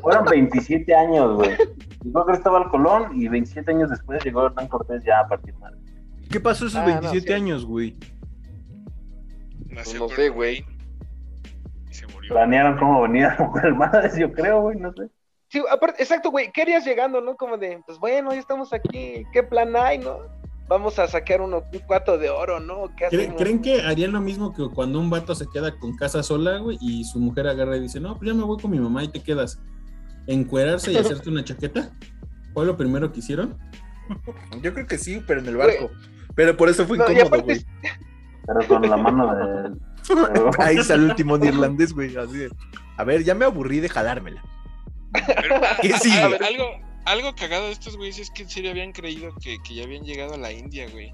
[0.01, 1.57] fueron 27 años, güey.
[2.03, 6.41] Llegó Cristóbal Colón y 27 años después llegó Hernán Cortés ya a partir de ¿Qué
[6.41, 7.33] pasó esos Ah, no, 27 sí.
[7.35, 7.97] años, güey?
[9.67, 10.63] Nació No sé, güey.
[10.63, 10.79] Cobain
[11.91, 12.33] Y se murió.
[12.33, 15.09] Planearon cómo venía a mujer madres, yo creo, güey, no sé.
[15.49, 16.51] Sí, aparte, exacto, güey.
[16.53, 17.37] ¿Qué harías llegando, no?
[17.37, 19.25] Como de, pues bueno, ya estamos aquí.
[19.33, 20.19] ¿Qué plan hay, no?
[20.69, 22.95] Vamos a sacar uno, un cuatro de oro, ¿no?
[22.95, 26.59] ¿Qué ¿Creen, que harían lo mismo que cuando un vato se queda con casa sola,
[26.59, 29.03] güey, y su mujer agarra y dice, no, pues ya me voy con mi mamá
[29.03, 29.61] y te quedas?
[30.27, 31.91] ¿Encuerarse y hacerte una chaqueta?
[32.53, 33.57] ¿Fue lo primero que hicieron?
[34.63, 35.91] Yo creo que sí, pero en el barco.
[36.35, 37.67] Pero por eso fue No, incómodo, aparte, güey.
[38.47, 39.77] Pero con la mano de.
[40.59, 42.17] Ahí salió el timón irlandés, güey.
[42.17, 42.51] Así de,
[42.97, 44.43] A ver, ya me aburrí de jalármela.
[45.13, 46.21] Pero, ¿Qué sigue?
[46.21, 46.65] a ver, algo,
[47.11, 50.05] algo cagado de estos güeyes es que en serio habían creído que, que ya habían
[50.05, 51.13] llegado a la India, güey.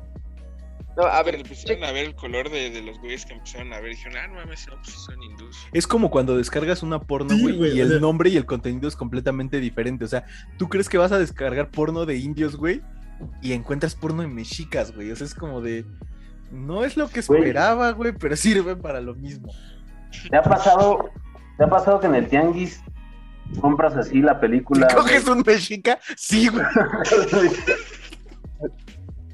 [0.97, 3.33] no, a Cuando ver, empezaron che- a ver el color de, de los güeyes que
[3.35, 5.57] empezaron a ver, dijeron, ah, no mames, no, pues son hindús.
[5.73, 8.47] Es como cuando descargas una porno, Sí, güey, güey, y el sea- nombre y el
[8.47, 10.05] contenido es completamente diferente.
[10.05, 10.25] O sea,
[10.59, 12.81] tú crees que vas a descargar porno de indios, güey,
[13.43, 15.11] y encuentras porno de mexicas, güey.
[15.11, 15.85] O sea, es como de.
[16.53, 17.41] No es lo que Güey.
[17.41, 19.53] esperaba, güey, pero sirve para lo mismo.
[20.31, 21.11] ¿Te ha pasado,
[21.59, 22.81] te ha pasado que en el tianguis
[23.61, 24.89] compras así la película?
[24.89, 25.99] ¿Te coges un mexica?
[26.17, 26.65] Sí, güey.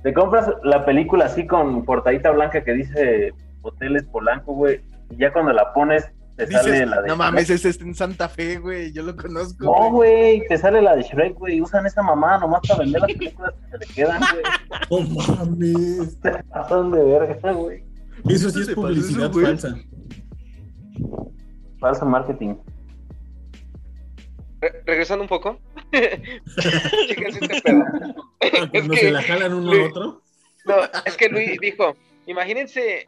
[0.03, 5.31] Te compras la película así con portadita blanca que dice Hoteles Polanco, güey, y ya
[5.33, 8.93] cuando la pones te sale la de no mames, ese está en Santa Fe, güey.
[8.93, 9.65] Yo lo conozco.
[9.65, 10.43] No, güey.
[10.49, 11.61] te sale la de Shrek, güey.
[11.61, 14.43] Usan esa mamá nomás para vender las películas que se le quedan, güey.
[14.89, 16.17] ¡Oh, mames!
[16.23, 17.85] Se pasan de verga, güey.
[18.27, 19.75] Eso sí ¿Dónde es pasó publicidad falsa.
[21.79, 22.55] Falso marketing.
[24.61, 25.59] Re- regresando un poco.
[25.93, 27.85] Este pedo.
[28.43, 30.23] Ah, Cuando se la jalan uno a otro.
[30.65, 31.95] No, es que Luis dijo,
[32.27, 33.07] imagínense,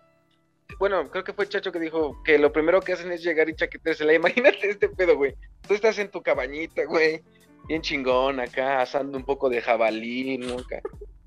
[0.78, 3.54] bueno, creo que fue Chacho que dijo que lo primero que hacen es llegar y
[3.54, 4.12] chaqueteársela.
[4.14, 5.34] Imagínate este pedo, güey.
[5.66, 7.22] Tú estás en tu cabañita, güey,
[7.66, 10.54] bien chingón acá, asando un poco de jabalí, ¿no?
[10.58, 10.80] Acá,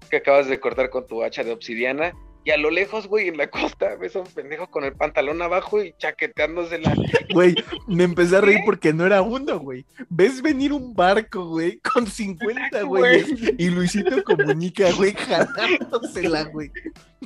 [0.10, 2.14] que acabas de cortar con tu hacha de obsidiana.
[2.46, 5.42] Y a lo lejos, güey, en la costa, ves a un pendejo con el pantalón
[5.42, 6.94] abajo y chaqueteándosela.
[7.34, 7.56] Güey,
[7.88, 9.86] me empecé a reír porque no era uno, güey.
[10.10, 13.28] Ves venir un barco, güey, con 50 Exacto, güeyes
[13.58, 16.72] y Luisito comunica, güey, jalándosela, güey.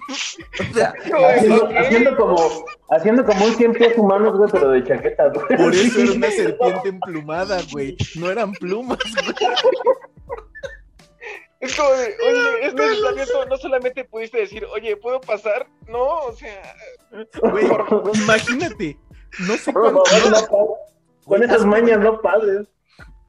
[0.10, 0.94] O sea,
[1.36, 5.58] Haciendo, haciendo como, haciendo como un 100 pies humanos, güey, pero de chaqueta, güey.
[5.58, 7.98] por eso era una serpiente emplumada, güey.
[8.16, 9.36] No eran plumas, güey.
[11.60, 13.46] Es como de, oye, es necesario eso.
[13.46, 15.68] No solamente pudiste decir, oye, ¿puedo pasar?
[15.88, 16.76] No, o sea,
[17.52, 17.66] Güey,
[18.24, 18.98] imagínate.
[19.48, 20.04] No sé cuánto.
[21.26, 22.68] Con esas mañas no padres.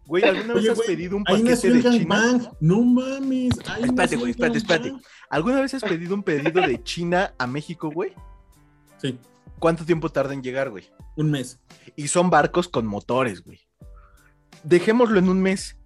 [0.06, 2.52] Güey, ¿alguna vez Oye, has güey, pedido un paquete de China?
[2.60, 3.52] No mames.
[3.80, 4.92] Espérate, güey, espérate, espérate.
[5.28, 8.12] ¿Alguna vez has pedido un pedido de China a México, güey?
[8.98, 9.18] Sí,
[9.60, 10.90] ¿Cuánto tiempo tarda en llegar, güey?
[11.16, 11.60] un mes.
[11.96, 13.60] Y son barcos con motores, güey.
[14.64, 15.76] Dejémoslo en un mes.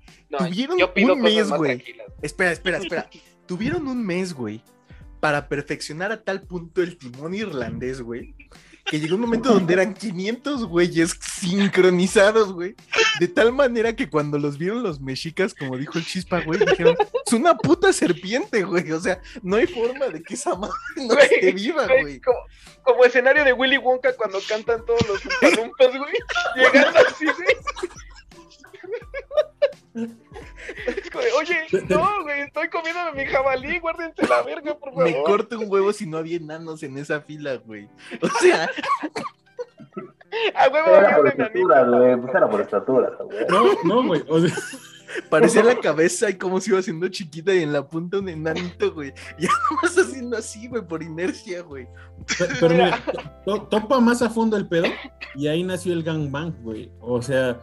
[0.41, 1.85] No, Tuvieron yo pido un cosas mes, güey.
[2.23, 3.09] Espera, espera, espera.
[3.47, 4.63] Tuvieron un mes, güey,
[5.21, 8.35] para perfeccionar a tal punto el timón irlandés, güey,
[8.87, 12.75] que llegó un momento donde eran 500 güeyes sincronizados, güey,
[13.21, 16.97] de tal manera que cuando los vieron los mexicas, como dijo el chispa, güey, dijeron,
[17.27, 21.15] es una puta serpiente, güey, o sea, no hay forma de que esa madre no
[21.15, 22.21] Güey, esté viva, Güey, güey.
[22.21, 22.39] como,
[22.83, 26.15] como escenario de Willy Wonka cuando cantan todos los palumpas, güey.
[26.57, 27.57] Llegando así, güey.
[29.95, 35.05] Es como de, oye, no, güey, estoy comiendo mi jabalí, guárdense la verga, por favor.
[35.05, 37.89] Me corto un huevo si no había enanos en esa fila, güey.
[38.21, 38.69] O sea,
[40.57, 42.17] A huevo, Era por estatura, güey.
[42.21, 43.47] Pues era por estatura, güey.
[43.49, 44.25] No, no, güey.
[44.29, 44.57] O sea,
[45.31, 48.93] parecía la cabeza y cómo se iba haciendo chiquita y en la punta un enanito,
[48.93, 49.13] güey.
[49.39, 51.87] Ya nomás haciendo así, güey, por inercia, güey.
[52.37, 53.01] Pe- Pero mira,
[53.47, 54.87] to- topa más a fondo el pedo
[55.37, 56.91] y ahí nació el gangbang, güey.
[57.01, 57.61] O sea,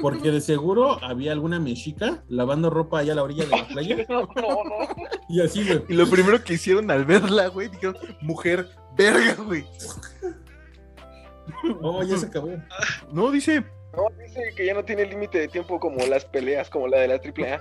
[0.00, 3.96] porque de seguro había alguna mexica lavando ropa allá a la orilla de la playa
[4.08, 4.88] No, no, no.
[5.28, 5.82] y así, güey.
[5.88, 9.64] Y lo primero que hicieron al verla, güey, dijeron, mujer, verga, güey.
[11.82, 12.50] Oh, ya se acabó.
[13.12, 13.62] No, dice,
[13.94, 17.08] No, dice que ya no tiene límite de tiempo como las peleas, como la de
[17.08, 17.60] la AAA.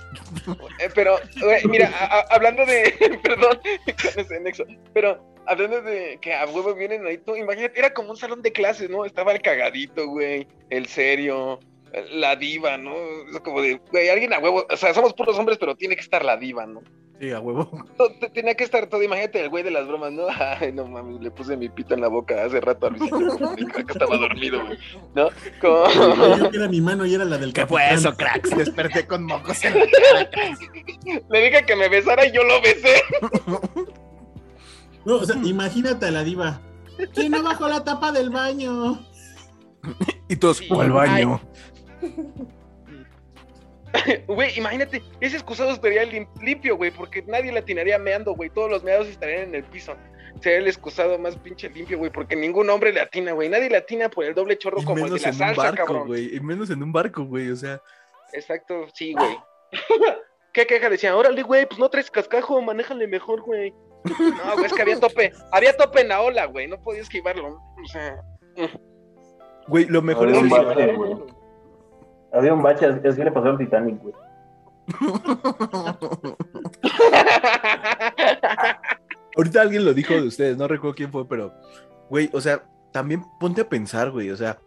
[0.80, 3.20] Eh, pero, güey, mira, a- a- hablando de.
[3.24, 4.63] Perdón, con ese nexo.
[4.94, 8.52] Pero hablando de que a huevo vienen ahí, tú, imagínate, era como un salón de
[8.52, 9.06] clases, ¿no?
[9.06, 11.60] Estaba el cagadito, güey, el serio,
[12.12, 12.91] la diva, ¿no?
[13.32, 14.65] Es como de, güey, alguien a huevo.
[14.69, 16.82] O sea, somos puros hombres, pero tiene que estar la diva, ¿no?
[17.19, 17.69] sí, a huevo.
[18.21, 20.28] Te- Tenía que estar todo, imagínate el güey de las bromas, ¿no?
[20.39, 23.84] Ay, no mames, le puse mi pito en la boca hace rato a Luisito, Comunica,
[23.84, 24.78] que estaba dormido, güey,
[25.15, 25.28] ¿no?
[25.60, 26.38] Como...
[26.38, 28.56] Yo que era mi mano y era la del ¿Qué fue eso, cracks?
[28.56, 30.60] Desperté con mocos en la cara, cracks.
[31.30, 33.02] Le dije que me besara y yo lo besé.
[35.06, 36.62] No, o sea, imagínate a la diva.
[37.13, 38.99] ¿Quién no bajó la tapa del baño?
[40.28, 41.41] Y todos, ¿cuál baño?
[44.28, 48.52] Güey, imagínate, ese excusado estaría lim- limpio, güey, porque nadie le atinaría meando, güey.
[48.52, 49.96] Todos los meados estarían en el piso.
[50.42, 53.50] Sería el excusado más pinche limpio, güey, porque ningún hombre le atina, güey.
[53.50, 55.40] Nadie le atina por el doble chorro Y como el de menos la en un
[55.40, 56.08] salsa, barco, cabrón.
[56.08, 56.36] güey.
[56.36, 57.50] Y menos en un barco, güey.
[57.50, 57.82] O sea,
[58.34, 59.38] Exacto, sí, güey.
[60.54, 60.88] ¿Qué queja?
[60.90, 63.74] Decían, órale, güey, pues no traes cascajo, manéjale mejor, güey.
[64.06, 67.60] No, güey, es que había tope, había tope en la ola, güey, no podía esquivarlo.
[67.84, 68.22] O sea,
[69.68, 70.96] güey, lo mejor es Había
[72.32, 74.13] Había un bache, así le pasó al Titanic, güey.
[79.36, 81.54] Ahorita alguien lo dijo de ustedes, no recuerdo quién fue, pero,
[82.10, 84.60] güey, o sea, también ponte a pensar, güey, o sea,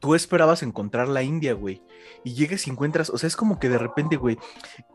[0.00, 1.82] tú esperabas encontrar la India, güey,
[2.24, 4.38] y llegas y encuentras, o sea, es como que de repente, güey,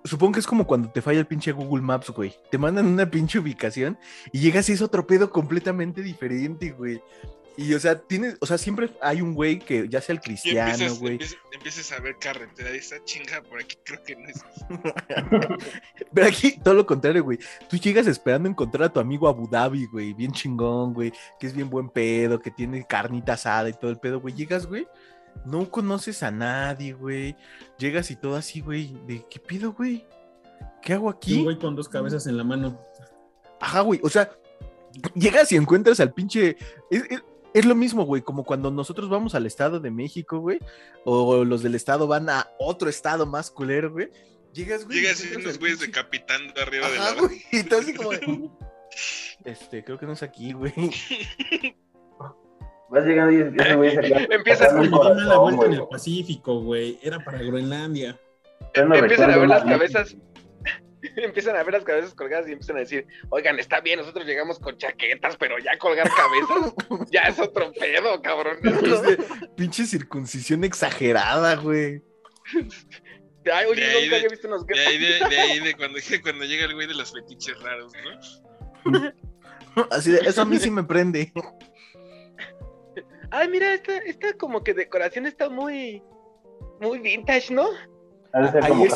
[0.04, 3.10] supongo que es como cuando te falla el pinche Google Maps, güey, te mandan una
[3.10, 3.97] pinche ubicación
[4.34, 7.01] y llegas y es otro pedo completamente diferente, güey.
[7.57, 10.71] Y, o sea, tienes, o sea, siempre hay un güey que ya sea el cristiano,
[10.71, 11.13] empiezas, güey.
[11.13, 14.43] empiezas, empiezas a ver carretera y esta chinga por aquí creo que no es.
[16.13, 17.39] Pero aquí todo lo contrario, güey.
[17.69, 21.53] Tú llegas esperando encontrar a tu amigo Abu Dhabi, güey, bien chingón, güey, que es
[21.53, 24.33] bien buen pedo, que tiene carnita asada y todo el pedo, güey.
[24.35, 24.87] Llegas, güey,
[25.45, 27.35] no conoces a nadie, güey.
[27.77, 30.05] Llegas y todo así, güey, de ¿qué pido, güey?
[30.81, 31.43] ¿Qué hago Y un aquí?
[31.43, 32.79] güey con dos cabezas en la mano.
[33.61, 34.29] Ajá, güey, o sea,
[35.15, 36.57] llegas y encuentras al pinche...
[36.91, 37.23] Es, es-
[37.55, 40.59] es lo mismo, güey, como cuando nosotros vamos al Estado de México, güey,
[41.05, 44.09] o los del Estado van a otro estado más culero, güey.
[44.53, 44.99] Llegas, güey.
[45.01, 47.21] Llegas y unos güeyes de pinche- capitando arriba de Ajá, la.
[47.21, 47.41] güey.
[47.51, 48.49] Y tú así como de,
[49.45, 50.73] Este, creo que no es aquí, güey.
[52.89, 53.97] Vas llegando y ese güey
[54.29, 56.99] Empiezas- mala corazón, vuelta en el Pacífico, güey.
[57.01, 58.17] Era para Groenlandia.
[58.73, 60.15] Empiezan a ver las cabezas,
[61.17, 64.59] empiezan a ver las cabezas colgadas y empiezan a decir, oigan, está bien, nosotros llegamos
[64.59, 66.73] con chaquetas, pero ya colgar cabezas,
[67.11, 68.57] ya es otro pedo, cabrón.
[68.61, 72.01] Pinche- Pinche circuncisión exagerada, güey.
[73.51, 75.73] Ay, oye, De ahí nunca de- había visto unos De ahí, de, de ahí, de
[75.77, 77.93] cuando, cuando llega el güey de los fetiches raros,
[78.83, 79.13] ¿no?
[79.91, 81.31] Así de, eso a mí sí me prende.
[83.31, 86.01] Ay, mira, esta, esta como que decoración está muy,
[86.79, 87.67] muy vintage, ¿no?
[88.36, 88.93] Ahí es-.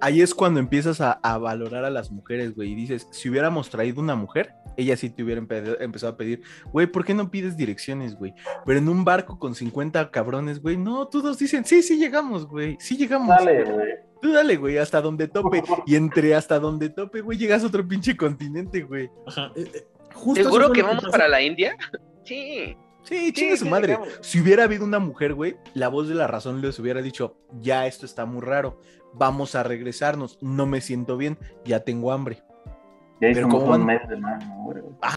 [0.00, 2.72] Ahí cuando empiezas a, a valorar a las mujeres, güey.
[2.72, 6.42] Y dices, si hubiéramos traído una mujer, ella sí te hubiera empe- empezado a pedir,
[6.72, 8.32] güey, ¿por qué no pides direcciones, güey?
[8.64, 12.76] Pero en un barco con 50 cabrones, güey, no, todos dicen, sí, sí llegamos, güey,
[12.80, 13.28] sí llegamos.
[13.28, 13.88] Dale, güey.
[14.22, 15.62] Tú dale, güey, hasta donde tope.
[15.86, 19.10] Y entre hasta donde tope, güey, llegas a otro pinche continente, güey.
[19.26, 19.50] Ajá.
[19.56, 21.76] eh, eh, justo ¿Seguro que vamos para la India?
[22.24, 22.76] Sí.
[23.10, 23.88] Sí, chingue su sí, madre.
[23.88, 24.08] digamos.
[24.22, 27.86] Si hubiera habido una mujer, güey, la voz de la razón les hubiera dicho, ya
[27.86, 28.80] esto está muy raro,
[29.12, 32.36] vamos a regresarnos, no me siento bien, ya tengo hambre.
[33.20, 33.86] Ya Pero ¿cómo un van?
[33.86, 34.78] mes de mano, güey.
[35.02, 35.16] Hasta-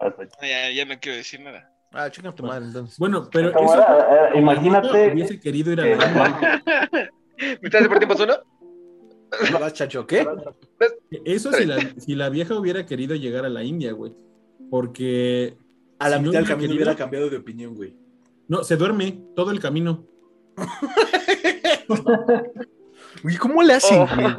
[0.00, 1.70] Ah, Ya, ya no quiero decir nada.
[1.92, 2.98] Ah, chinga tu madre, entonces.
[2.98, 6.62] Bueno, pero Como eso, era, eh, imagínate hubiese querido ir a que- la.
[7.62, 8.34] ¿Mitad de por tiempo uno?
[9.58, 10.26] ¿Vas, chacho, qué?
[11.24, 14.12] Eso si la, si la vieja hubiera querido llegar a la India, güey.
[14.70, 15.56] Porque.
[15.98, 17.96] A la si no mitad del hubiera camino querido- hubiera cambiado de opinión, güey.
[18.48, 20.04] No, se duerme todo el camino.
[23.22, 24.06] Güey, ¿cómo le hacen, Oh.
[24.14, 24.36] güey?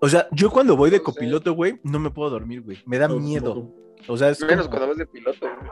[0.00, 2.78] O sea, yo cuando voy de No copiloto, güey, no me puedo dormir, güey.
[2.86, 3.72] Me da miedo.
[4.06, 5.70] O sea, es Menos como- cuando vas de piloto, güey.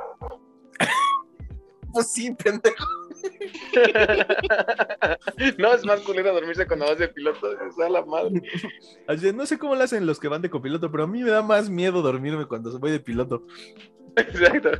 [1.93, 2.87] Pues sí, pendejo.
[5.59, 7.53] No, es más culero dormirse cuando vas de piloto.
[7.53, 8.43] Es a la madre.
[9.35, 11.43] No sé cómo lo hacen los que van de copiloto, pero a mí me da
[11.43, 13.47] más miedo dormirme cuando voy de piloto.
[14.17, 14.71] Exacto.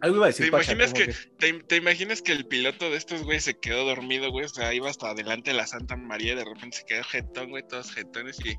[0.00, 3.24] Algo iba a decir, ¿Te imaginas que, te, te imaginas que el piloto de estos
[3.24, 4.44] güey se quedó dormido, güey?
[4.44, 7.50] O sea, iba hasta adelante de la Santa María y de repente se quedó jetón,
[7.50, 8.56] güey, todos jetones y.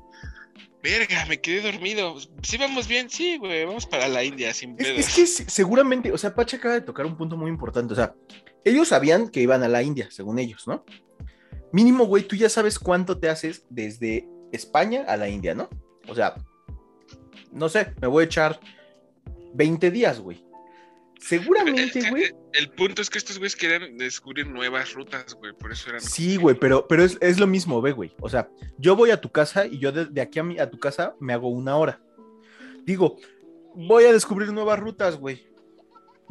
[0.82, 2.16] Verga, me quedé dormido.
[2.42, 4.98] Sí, vamos bien, sí, güey, vamos para la India sin Es, pedos.
[4.98, 7.92] es que se- seguramente, o sea, Pacha acaba de tocar un punto muy importante.
[7.92, 8.14] O sea,
[8.64, 10.84] ellos sabían que iban a la India, según ellos, ¿no?
[11.72, 15.68] Mínimo, güey, tú ya sabes cuánto te haces desde España a la India, ¿no?
[16.08, 16.34] O sea,
[17.52, 18.58] no sé, me voy a echar
[19.54, 20.42] 20 días, güey.
[21.20, 22.24] Seguramente, Es que, güey.
[22.24, 26.00] eh, El punto es que estos güeyes querían descubrir nuevas rutas, güey, por eso eran.
[26.00, 28.14] Sí, güey, pero, pero es, es lo mismo, ve, güey.
[28.20, 30.70] O sea, yo voy a tu casa y yo de, de aquí a, mi, a
[30.70, 32.00] tu casa me hago una hora.
[32.84, 33.18] Digo,
[33.74, 35.46] voy a descubrir nuevas rutas, güey.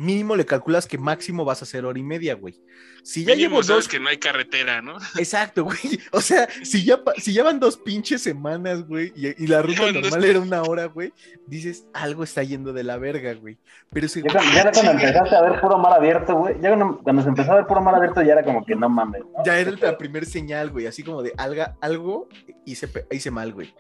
[0.02, 2.58] Mínimo le calculas que máximo vas a hacer hora y media, güey.
[3.04, 3.88] Si ya Mínimo llevo sabes dos.
[3.92, 4.96] que no hay carretera, ¿no?
[5.20, 5.78] Exacto, güey.
[6.14, 9.62] O sea, si ya, pa- si ya van dos pinches semanas, güey, y, y la
[9.62, 11.12] ruta dos normal era una hora, güey,
[11.48, 13.58] dices, algo está yendo de la verga, güey.
[13.92, 14.22] Pero si.
[14.24, 16.56] Ya, cuando- ya cuando empezaste a ver puro mar abierto, güey.
[16.62, 18.88] Ya cuando, cuando se empezó a ver puro mar abierto, ya era como que no
[18.88, 19.22] mames.
[19.22, 19.44] ¿no?
[19.44, 22.30] Ya era la primer señal, güey, así como de alga, algo
[22.66, 23.74] hice, hice mal, güey.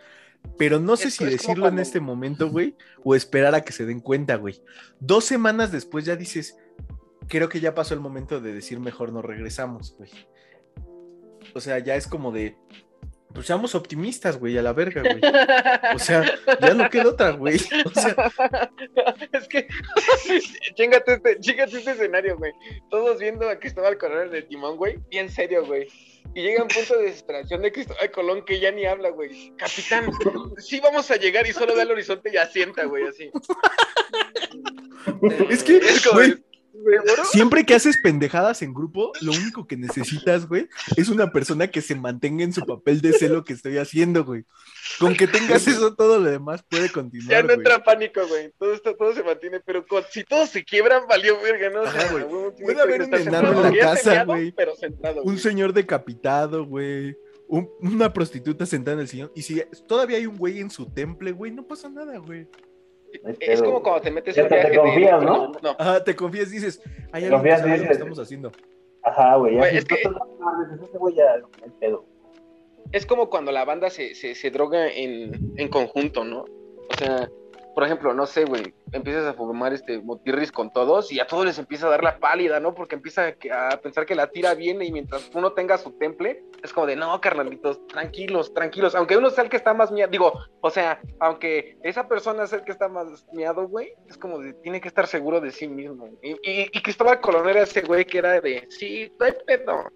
[0.57, 3.85] Pero no sé Es- si decirlo en este momento, güey, o esperar a que se
[3.85, 4.61] den cuenta, güey.
[4.99, 6.57] Dos semanas después ya dices,
[7.27, 10.09] creo que ya pasó el momento de decir mejor no regresamos, güey.
[11.53, 12.57] O sea, ya es como de,
[13.33, 15.21] pues seamos optimistas, güey, a la verga, güey.
[15.95, 16.25] O sea,
[16.61, 17.57] ya no queda otra, güey.
[17.85, 18.15] O sea,
[19.31, 19.67] es que,
[20.75, 22.51] chingate este, chíngate este escenario, güey.
[22.89, 24.99] Todos viendo a Cristóbal en el timón, güey.
[25.09, 25.87] Bien serio, güey.
[26.35, 29.53] Y llega un punto de desesperación de Cristóbal Colón que ya ni habla, güey.
[29.57, 30.11] Capitán,
[30.57, 33.31] sí vamos a llegar y solo ve al horizonte y asienta, güey, así.
[35.49, 36.35] es que, Es como, güey.
[37.31, 41.81] Siempre que haces pendejadas en grupo, lo único que necesitas, güey, es una persona que
[41.81, 44.43] se mantenga en su papel de sé lo que estoy haciendo, güey.
[44.99, 47.57] Con que tengas eso, todo lo demás puede Ya continuar, no güey.
[47.57, 48.51] entra pánico, güey.
[48.57, 51.81] Todo esto, todo se mantiene, pero con- si todos se quiebran, valió verga, ¿no?
[51.81, 52.25] O sea, Ajá, güey.
[52.63, 54.51] Puede haber un enano en la ya casa, güey.
[54.51, 57.15] Pero sentado, Un señor decapitado, güey.
[57.47, 59.31] Un- una prostituta sentada en el sillón.
[59.35, 62.47] Y si todavía hay un güey en su temple, güey, no pasa nada, güey.
[63.23, 65.51] No Es como cuando te metes Ya un te- te viaje de- confías, ¿no?
[65.63, 67.91] No, Ajá, te confías, dices, hay algo que lo que dices.
[67.91, 68.51] estamos haciendo.
[69.03, 69.53] Ajá, güey.
[69.55, 69.95] Ya Güey, es que-
[72.91, 76.41] es como cuando la banda se, se, se droga en, en conjunto, ¿no?
[76.41, 77.29] O sea,
[77.73, 81.45] por ejemplo, no sé, güey, empiezas a fumar este motirris con todos y a todos
[81.45, 82.73] les empieza a dar la pálida, ¿no?
[82.73, 86.73] Porque empieza a, pensar que la tira viene y mientras uno tenga su temple, es
[86.73, 88.95] como de, no, carnalitos, tranquilos, tranquilos.
[88.95, 92.53] Aunque uno sea el que está más miado, digo, o sea, aunque esa persona es
[92.53, 95.67] el que está más miado, güey, es como de, tiene que estar seguro de sí
[95.67, 96.09] mismo.
[96.21, 99.89] Y, y, y Cristóbal Colón era ese güey que era de, sí, no hay pedo.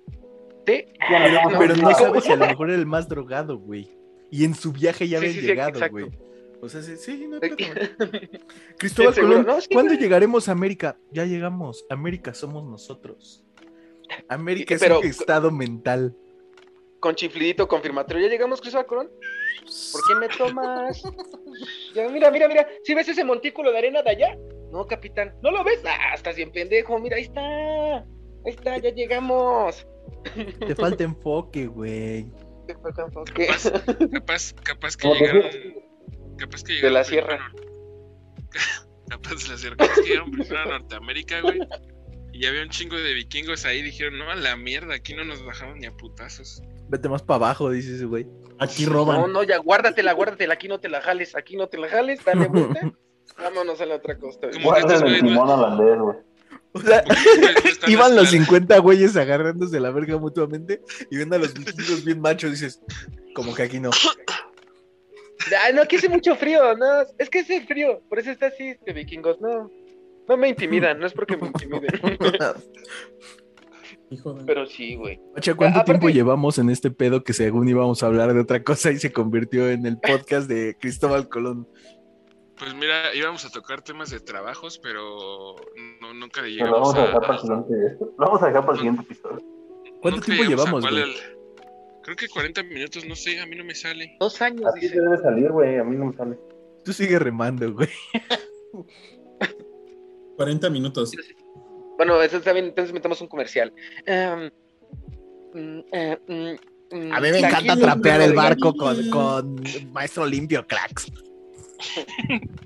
[0.66, 1.98] Sí, Ya no Pero no confiados.
[1.98, 3.92] sabes si a lo mejor era el más drogado, güey.
[4.32, 6.10] Y en su viaje ya Sí, habían sí, llegado, güey.
[6.64, 7.50] O sea, sí, sí, no hay.
[8.78, 9.14] Cristóbal.
[9.14, 10.98] Colón, No, sí, ¿cuándo llegaremos a América?
[11.12, 11.86] Ya llegamos.
[11.90, 13.44] América somos nosotros.
[14.30, 16.16] América es Pero- un estado mental.
[17.02, 18.24] con chiflidito confirmatorio.
[18.24, 19.12] ¿Ya llegamos, Cristóbal Colón?
[19.92, 21.04] ¿Por qué me tomas?
[21.94, 22.68] Ya, mira, mira, mira.
[22.84, 24.38] ¿Sí ves ese montículo de arena de allá?
[24.72, 25.36] No, capitán.
[25.44, 25.82] ¿No lo ves?
[25.86, 26.98] Ah, estás bien pendejo.
[26.98, 27.98] Mira, ahí está.
[28.00, 28.06] Ahí
[28.46, 29.86] está, ya llegamos.
[30.66, 32.26] Te falta enfoque, güey.
[33.36, 33.46] ¿Qué?
[33.54, 35.44] Capaz, capaz, capaz que que llegaron.
[36.38, 37.36] Capaz que De llegaron la sierra.
[37.36, 37.52] a-
[39.10, 39.76] Capaz de la sierra.
[39.78, 41.60] Capaz que llegaron primero a Norteamérica, güey.
[42.32, 43.82] Y había un chingo de vikingos ahí.
[43.84, 46.62] Dijeron, no, a la mierda, aquí no nos bajamos ni a putazos.
[46.90, 48.26] Vete más para abajo, dice ese güey.
[48.60, 49.32] Aquí No, roban.
[49.32, 50.56] no, ya, guárdatela, guárdatela.
[50.56, 52.24] Aquí no te la jales, aquí no te la jales.
[52.26, 52.92] Dale vuelta.
[53.38, 54.48] Vámonos a la otra costa.
[54.48, 54.62] güey.
[54.62, 56.18] Como que estos el güeyes no- timón holandés, güey.
[56.76, 58.30] O sea, no iban los esclavos.
[58.30, 60.82] 50 güeyes agarrándose la verga mutuamente
[61.12, 62.50] y ven a los vikingos bien machos.
[62.50, 62.82] Dices,
[63.36, 63.92] como que aquí no.
[65.66, 67.02] Ay, no, aquí hace mucho frío, no.
[67.18, 68.02] Es que hace frío.
[68.10, 69.70] Por eso está así, este vikingos, no.
[70.28, 71.90] No me intimidan, no es porque me intimiden.
[74.10, 74.46] Hijo de...
[74.46, 75.20] Pero sí, güey.
[75.34, 78.64] Pacha, ¿cuánto Aparte- tiempo llevamos en este pedo que según íbamos a hablar de otra
[78.64, 81.68] cosa y se convirtió en el podcast de Cristóbal Colón?
[82.58, 85.56] Pues mira, íbamos a tocar temas de trabajos, pero
[86.02, 87.06] no, nunca Pero lo llegamos vamos a a.
[87.08, 87.74] dejar para el siguiente.
[88.00, 89.40] Lo vamos a dejar para el siguiente episodio.
[90.02, 91.04] ¿Cuánto tiempo llevamos, güey?
[92.04, 94.18] Creo que 40 minutos, no sé, a mí no me sale.
[94.20, 95.78] Dos años, Así te debe salir, güey.
[95.78, 96.38] A mí no me sale.
[96.84, 97.90] Tú sigues remando, güey.
[100.36, 101.12] 40 minutos.
[101.98, 103.72] Bueno, eso está bien, entonces metemos un comercial.
[104.06, 104.52] Em,
[105.54, 110.66] mm, eh, mm, mm, A mí me encanta trapear el barco con, con Maestro Limpio,
[110.68, 111.10] cracks.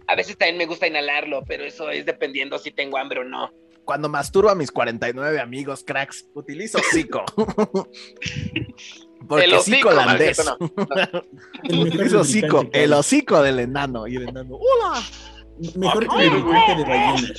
[0.07, 3.51] A veces también me gusta inhalarlo, pero eso es dependiendo si tengo hambre o no.
[3.85, 7.23] Cuando masturbo a mis 49 amigos, cracks, utilizo hocico.
[9.27, 10.43] Porque El hocico no, holandés.
[10.45, 10.57] no.
[11.63, 14.07] El hocico, el hocico del enano.
[14.07, 15.01] Y el enano, ¡hola!
[15.75, 17.33] Mejor que el lubricante de ballena.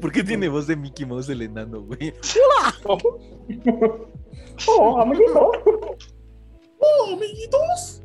[0.00, 2.12] ¿Por qué tiene voz de Mickey Mouse el enano, güey?
[4.66, 5.52] Oh, amiguito.
[6.80, 8.02] ¡Oh, amiguitos!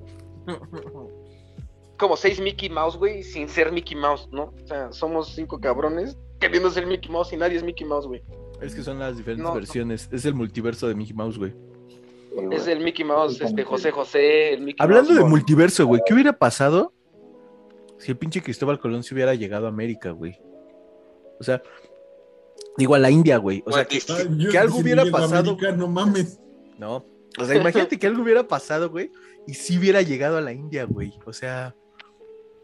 [1.97, 4.53] Como seis Mickey Mouse, güey, sin ser Mickey Mouse, ¿no?
[4.63, 8.21] O sea, somos cinco cabrones queriendo ser Mickey Mouse y nadie es Mickey Mouse, güey.
[8.61, 9.53] Es que son las diferentes No.
[9.55, 10.09] versiones.
[10.11, 11.53] Es el multiverso de Mickey Mouse, güey.
[12.51, 16.13] Es el Mickey Mouse, este, José José, el Mickey Hablando Mouse de multiverso, güey, ¿qué
[16.13, 16.93] hubiera pasado
[17.99, 20.39] si el pinche Cristóbal Colón se hubiera llegado a América, güey?
[21.39, 21.61] O sea,
[22.77, 23.63] digo a la India, güey.
[23.65, 25.51] O sea, que, Ay, que- algo si hubiera pasado.
[25.51, 26.39] América, no mames.
[26.77, 27.05] No.
[27.37, 29.11] O sea, imagínate que algo hubiera pasado, güey,
[29.47, 31.13] y si hubiera llegado a la India, güey.
[31.25, 31.75] O sea,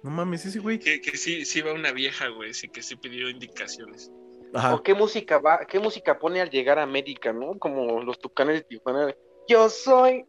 [0.04, 0.80] no mames, ese güey.
[0.80, 4.12] Que, que sí, sí va una vieja, güey, sí que sí pidió indicaciones.
[4.54, 4.76] Ajá.
[4.76, 7.60] ¿O qué música va, qué música pone al llegar a América, no?
[7.60, 9.16] Como los tucanes de Tijuana.
[9.50, 10.26] Yo soy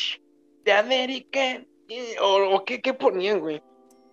[0.64, 1.64] de América.
[2.22, 3.60] O, o qué, qué ponían, güey.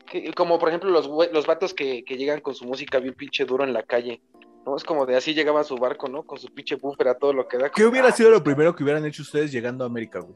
[0.09, 3.45] Que- como por ejemplo los, los vatos que, que llegan con su música bien pinche
[3.45, 4.21] duro en la calle.
[4.65, 4.75] ¿No?
[4.75, 6.23] Es como de así llegaba su barco, ¿no?
[6.23, 7.69] Con su pinche buffer a todo lo que da.
[7.69, 10.35] ¿Qué hubiera sido lo primero que hubieran hecho ustedes llegando a América, güey?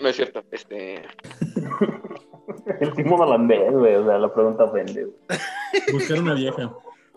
[0.00, 0.42] No es cierto.
[0.50, 1.02] Este.
[2.80, 3.94] El timón holandés, güey.
[3.96, 5.16] O sea, la pregunta ofende, güey.
[5.92, 6.72] Buscar una vieja.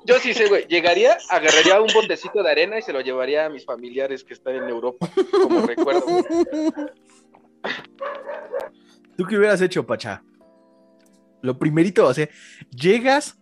[0.06, 0.66] Yo sí sé, güey.
[0.68, 4.56] Llegaría, agarraría un botecito de arena y se lo llevaría a mis familiares que están
[4.56, 5.10] en Europa.
[5.32, 6.02] Como recuerdo.
[6.06, 6.24] güey.
[9.18, 10.24] ¿Tú qué hubieras hecho, Pacha?
[11.42, 12.28] Lo primerito, o sea,
[12.72, 13.38] llegas,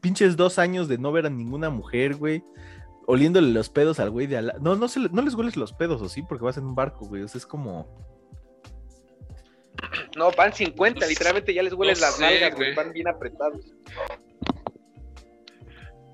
[0.00, 2.42] pinches dos años de no ver a ninguna mujer, güey,
[3.06, 5.72] oliéndole los pedos al güey de al No, no, se le- no les hueles los
[5.72, 6.22] pedos, ¿o sí?
[6.22, 7.86] Porque vas en un barco, güey, o sea, es como...
[10.16, 12.74] No, van 50, literalmente ya les huelen No las sé, nalgas, güey.
[12.74, 12.84] güey.
[12.86, 13.64] Van bien apretados.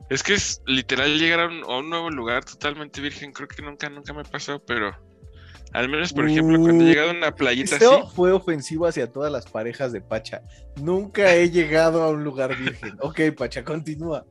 [0.09, 3.33] Es que es literal llegar a un, a un nuevo lugar totalmente virgen.
[3.33, 4.95] Creo que nunca, nunca me ha pasado, pero
[5.73, 9.33] al menos, por ejemplo, cuando he llegado a una playita así, fue ofensivo hacia todas
[9.33, 10.43] las parejas de Pacha.
[10.77, 12.97] Nunca he llegado a un lugar virgen.
[13.01, 14.25] Ok, Pacha, continúa.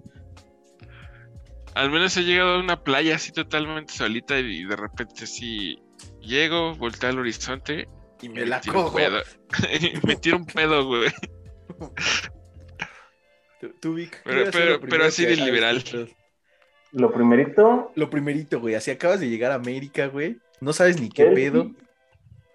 [1.76, 5.78] al menos he llegado a una playa así totalmente solita y de repente así
[6.22, 7.88] llego, volteo al horizonte
[8.22, 8.96] Y me la tiro un cojo.
[8.98, 9.22] pedo.
[9.82, 11.12] Y me tiro un pedo, güey.
[13.68, 15.84] Tú, tú, Vic, ¿qué Pero- pero- lo pero primero así de liberal.
[16.92, 20.38] Lo primerito, Lo primerito, güey, así acabas de llegar a América, güey.
[20.62, 21.72] No sabes ni qué selfie, pedo.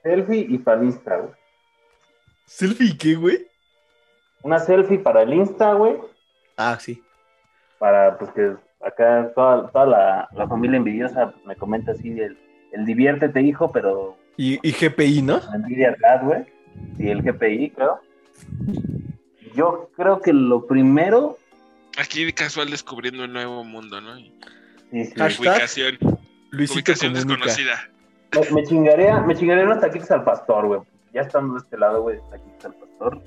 [0.03, 1.33] selfie y para Insta, güey.
[2.47, 3.47] ¿Selfie y qué, güey?
[4.43, 5.97] Una selfie para el Insta, güey.
[6.57, 7.03] Ah, sí.
[7.79, 12.39] Para, pues, que acá toda, toda la, la familia envidiosa me comenta así el,
[12.73, 15.41] el diviértete, hijo, pero Y, y GPI, ¿no?
[15.55, 16.45] envidia atrás, güey.
[16.99, 18.01] Y el GPI, creo.
[19.55, 21.37] Yo creo que lo primero,
[21.99, 24.19] Aquí de casual descubriendo un nuevo mundo, ¿no?
[24.19, 24.33] Y
[24.93, 25.99] sí, sí, Ubicación,
[26.51, 27.47] Luisito ubicación comunica.
[27.47, 27.91] desconocida.
[28.55, 30.81] me, me chingaría, me chingaría unos taquitos al pastor, güey.
[31.13, 33.23] Ya estando de este lado, güey, taquitos al pastor.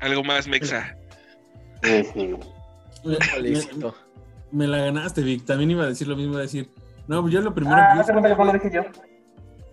[0.00, 0.94] Algo más mexa.
[1.82, 2.34] Sí, sí,
[3.04, 3.16] Me,
[4.52, 5.44] me la ganaste, Vic.
[5.46, 6.68] También iba a decir lo mismo, iba a decir.
[7.08, 8.44] No, yo lo primero Ah, que hace cuenta que hice.
[8.44, 8.82] no lo dije yo.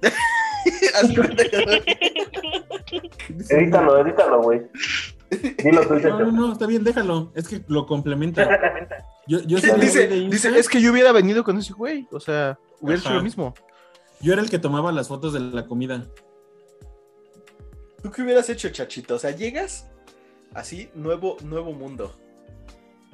[0.95, 1.97] Haz cuenta que-
[3.49, 4.61] Edítalo, edítalo, güey.
[5.63, 7.31] Dilo tú, No, no, no, está bien, déjalo.
[7.35, 8.47] Es que lo complementa.
[9.27, 12.07] Yo, dice, dice, es que yo hubiera venido con ese güey.
[12.11, 13.17] O sea, hubiera hecho Ajá.
[13.17, 13.53] lo mismo.
[14.21, 16.05] yo era el que tomaba las fotos de la comida.
[18.01, 19.15] ¿Tú qué hubieras hecho, chachito?
[19.15, 19.89] O sea, llegas
[20.53, 22.13] así, nuevo, nuevo mundo.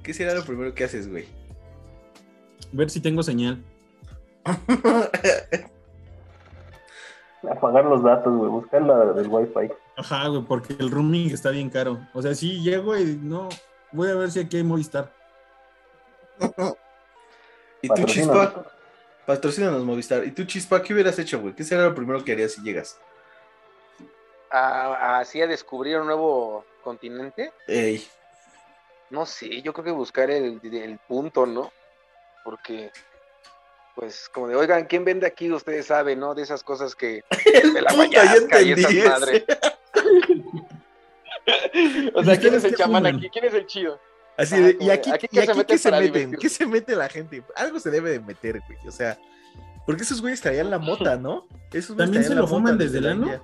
[0.04, 1.26] ¿Qué será lo primero que haces, güey?
[2.72, 3.64] Ver si tengo señal.
[7.50, 8.52] Apagar los datos, güey.
[8.52, 9.72] Buscar la del wifi.
[9.96, 12.00] Ajá, güey, porque el roaming está bien caro.
[12.14, 13.50] O sea, sí llego y no.
[13.92, 15.12] Voy a ver si aquí hay Movistar.
[17.82, 18.04] ¿Y tú.
[18.06, 18.66] Chispa?
[19.26, 20.26] Patrocínanos, Movistar.
[20.26, 21.54] ¿Y tú, Chispa, qué hubieras hecho, güey?
[21.54, 22.98] ¿Qué será lo primero que harías si llegas?
[24.52, 27.54] A- Así a descubrir un nuevo continente.
[27.68, 28.06] Ey.
[29.10, 31.72] no sé, yo creo que buscar el, el punto, ¿no?
[32.44, 32.92] Porque,
[33.96, 35.52] pues, como de, oigan, ¿quién vende aquí?
[35.52, 36.34] Ustedes saben, ¿no?
[36.36, 37.24] De esas cosas que...
[37.74, 39.44] De la Puta, y esas madres.
[42.14, 43.30] o sea, ¿quién es el chamán aquí?
[43.30, 44.00] ¿Quién es el chido?
[44.38, 46.14] Así de, ¿y aquí, ¿aquí y qué se meten qué se para meten?
[46.14, 46.42] divertirse?
[46.42, 47.44] ¿Qué se mete la gente?
[47.56, 48.80] Algo se debe de meter, güey.
[48.88, 49.18] O sea,
[49.86, 51.46] porque esos güeyes traían la mota, ¿no?
[51.72, 53.42] Esos ¿También se lo fuman desde el ano?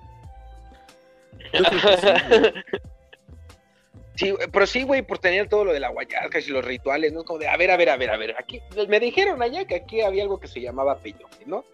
[4.15, 7.23] sí, pero sí, güey, por tener todo lo de la guayasca y los rituales, ¿no?
[7.23, 9.75] Como de, a ver, a ver, a ver, a ver, aquí, me dijeron allá que
[9.75, 11.65] aquí había algo que se llamaba peyote, ¿no?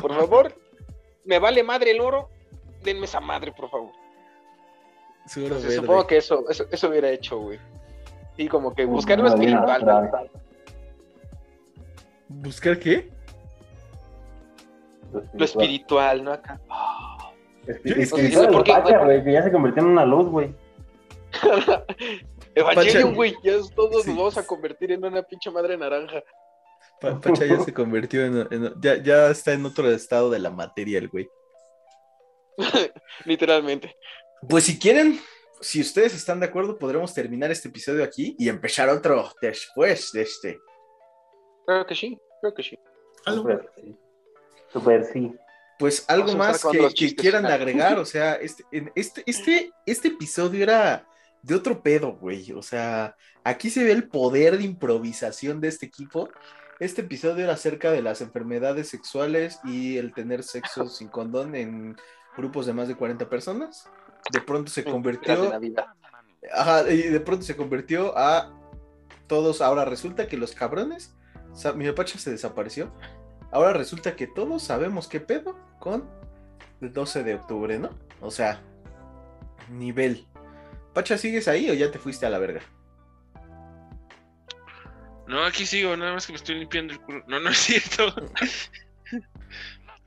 [0.00, 0.54] Por favor,
[1.24, 2.30] me vale madre el oro,
[2.82, 3.92] denme esa madre, por favor.
[5.30, 5.86] Seguro Entonces, verde.
[5.86, 7.58] supongo que eso, eso, eso hubiera hecho, güey.
[8.36, 10.30] Sí, como que buscar lo No, bien espiritual.
[12.28, 13.10] ¿Buscar qué?
[15.34, 16.32] Lo espiritual, ¿no?
[16.32, 16.60] Acá.
[17.66, 19.22] Es Yo- que es que- el ¿por qué, Pacha, güey?
[19.22, 20.52] que ya se convirtió en una luz, güey.
[22.56, 24.08] Evangelion, güey, ya todos Sí.
[24.10, 26.22] nos vamos a convertir en una pinche madre naranja.
[27.00, 30.50] Pa- Pacha ya se convirtió en, en- ya, ya está en otro estado de la
[30.50, 31.28] materia el güey.
[33.24, 33.94] Literalmente.
[34.48, 35.20] Pues si quieren,
[35.60, 40.22] si ustedes están de acuerdo, podremos terminar este episodio aquí y empezar otro después de
[40.22, 40.60] este.
[41.66, 42.78] Creo que sí, creo que sí.
[43.26, 43.42] Algo.
[43.42, 43.96] Super, sí.
[44.72, 45.34] Super, sí.
[45.78, 48.64] Pues algo más que, que quieran agregar, o sea, este,
[48.94, 51.06] este, este, este episodio era
[51.42, 52.52] de otro pedo, güey.
[52.52, 56.28] O sea, aquí se ve el poder de improvisación de este equipo.
[56.78, 61.96] Este episodio era acerca de las enfermedades sexuales y el tener sexo sin condón en
[62.36, 63.88] grupos de más de 40 personas.
[64.32, 65.86] De pronto se de convirtió Navidad.
[66.52, 68.52] Ajá, y de pronto se convirtió a
[69.26, 69.60] todos.
[69.60, 71.14] Ahora resulta que los cabrones,
[71.54, 72.92] sa- mi pacha se desapareció.
[73.52, 76.08] Ahora resulta que todos sabemos qué pedo con
[76.80, 77.90] el 12 de octubre, ¿no?
[78.20, 78.60] O sea,
[79.68, 80.26] nivel.
[80.94, 82.60] Pacha, ¿sigues ahí o ya te fuiste a la verga?
[85.26, 87.22] No, aquí sigo, nada más que me estoy limpiando el culo.
[87.28, 88.12] No, no es cierto.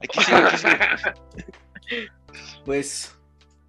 [0.01, 0.73] Aquí sigo, aquí sigo.
[2.65, 3.17] Pues,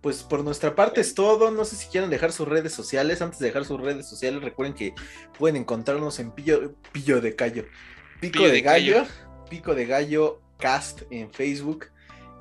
[0.05, 1.51] pues por nuestra parte es todo.
[1.51, 3.23] No sé si quieren dejar sus redes sociales.
[3.23, 4.95] Antes de dejar sus redes sociales, recuerden que
[5.39, 7.65] pueden encontrarnos en Pillo, Pillo de Callo.
[8.21, 9.07] Pico Pillo de, de Gallo.
[9.49, 11.87] Pico de Gallo Cast en Facebook.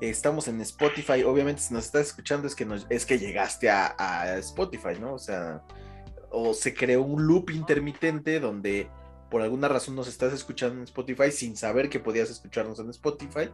[0.02, 1.22] Estamos en Spotify.
[1.22, 5.14] Obviamente, si nos estás escuchando, es que, nos- es que llegaste a, a Spotify, ¿no?
[5.14, 5.62] O sea,
[6.30, 8.90] o se creó un loop intermitente donde
[9.30, 13.48] por alguna razón nos estás escuchando en Spotify sin saber que podías escucharnos en Spotify.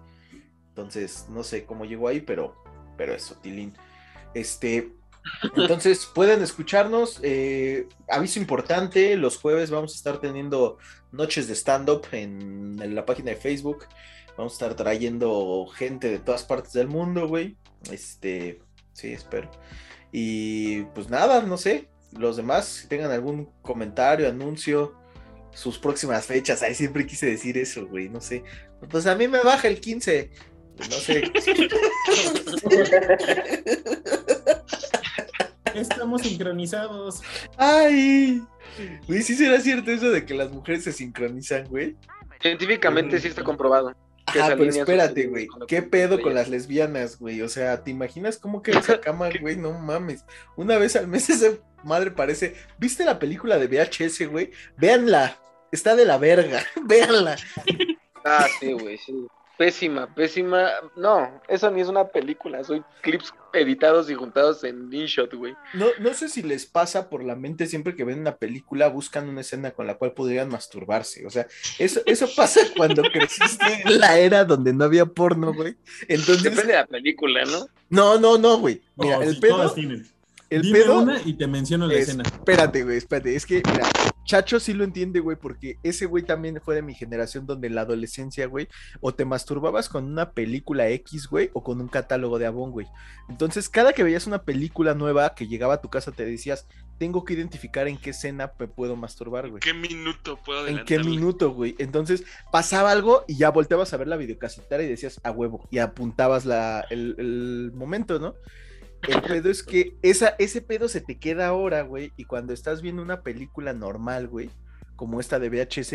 [0.70, 2.56] Entonces, no sé cómo llegó ahí, pero,
[2.96, 3.72] pero eso, Tilín.
[4.34, 4.92] Este,
[5.56, 7.20] entonces, pueden escucharnos.
[7.22, 10.78] eh, aviso importante, los jueves vamos a estar teniendo
[11.12, 13.86] noches de stand-up en, en la página de Facebook.
[14.36, 17.56] Vamos a estar trayendo gente de todas partes del mundo, güey.
[17.90, 18.60] Este,
[18.92, 19.50] sí, espero.
[20.12, 21.88] Y pues nada, no sé.
[22.16, 24.94] Los demás, si tengan algún comentario, anuncio,
[25.52, 26.62] sus próximas fechas.
[26.62, 28.08] Ay, siempre quise decir eso, güey.
[28.08, 28.42] No sé.
[28.88, 30.30] Pues a mí me baja el 15.
[30.88, 31.30] No sé.
[35.74, 37.22] Estamos sincronizados.
[37.56, 38.42] Ay.
[39.06, 41.96] Güey, sí será cierto eso de que las mujeres se sincronizan, güey.
[42.40, 43.94] Científicamente sí está comprobado.
[44.32, 45.48] que Ah, pero espérate, güey.
[45.68, 47.42] ¿Qué que pedo con las lesbianas, güey?
[47.42, 49.56] O sea, ¿te imaginas cómo queda esa cama, güey?
[49.56, 50.24] No mames.
[50.56, 51.52] Una vez al mes esa
[51.84, 52.54] madre parece.
[52.78, 54.50] ¿Viste la película de VHS, güey?
[54.76, 55.38] Véanla.
[55.72, 56.64] Está de la verga.
[56.84, 57.36] Véanla.
[58.24, 59.26] Ah, sí, güey, sí.
[59.60, 60.70] Pésima, pésima.
[60.96, 65.54] No, eso ni es una película, son clips editados y juntados en InShot, güey.
[65.74, 69.28] No, no sé si les pasa por la mente siempre que ven una película, buscan
[69.28, 71.26] una escena con la cual podrían masturbarse.
[71.26, 71.46] O sea,
[71.78, 75.76] eso, eso pasa cuando creciste en la era donde no había porno, güey.
[76.08, 77.66] Entonces, Depende de la película, ¿no?
[77.90, 78.80] no, no, no, güey.
[78.96, 80.08] Mira, Oh, el sí, pedo, todas tienen.
[80.48, 82.22] el Dime pedo una y te menciono la es- escena.
[82.22, 83.36] Espérate, güey, espérate.
[83.36, 83.86] Es que, mira,
[84.30, 87.74] Chacho sí lo entiende, güey, porque ese güey también fue de mi generación donde en
[87.74, 88.68] la adolescencia, güey,
[89.00, 92.86] o te masturbabas con una película X, güey, o con un catálogo de Avon, güey.
[93.28, 97.24] Entonces, cada que veías una película nueva que llegaba a tu casa, te decías, tengo
[97.24, 99.58] que identificar en qué escena me puedo masturbar, güey.
[99.58, 101.74] ¿Qué minuto puedo ¿En qué minuto, güey?
[101.80, 102.22] Entonces
[102.52, 106.44] pasaba algo y ya volteabas a ver la videocasetera y decías a huevo y apuntabas
[106.44, 108.36] la, el, el momento, ¿no?
[109.08, 112.82] El pedo es que esa, ese pedo se te queda ahora, güey, y cuando estás
[112.82, 114.50] viendo una película normal, güey,
[114.96, 115.92] como esta de VHS,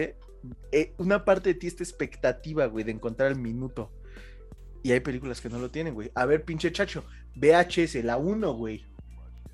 [0.71, 3.91] eh, una parte de ti está expectativa, güey, de encontrar el minuto.
[4.83, 6.11] Y hay películas que no lo tienen, güey.
[6.15, 8.85] A ver, pinche chacho, VHS, la 1, güey.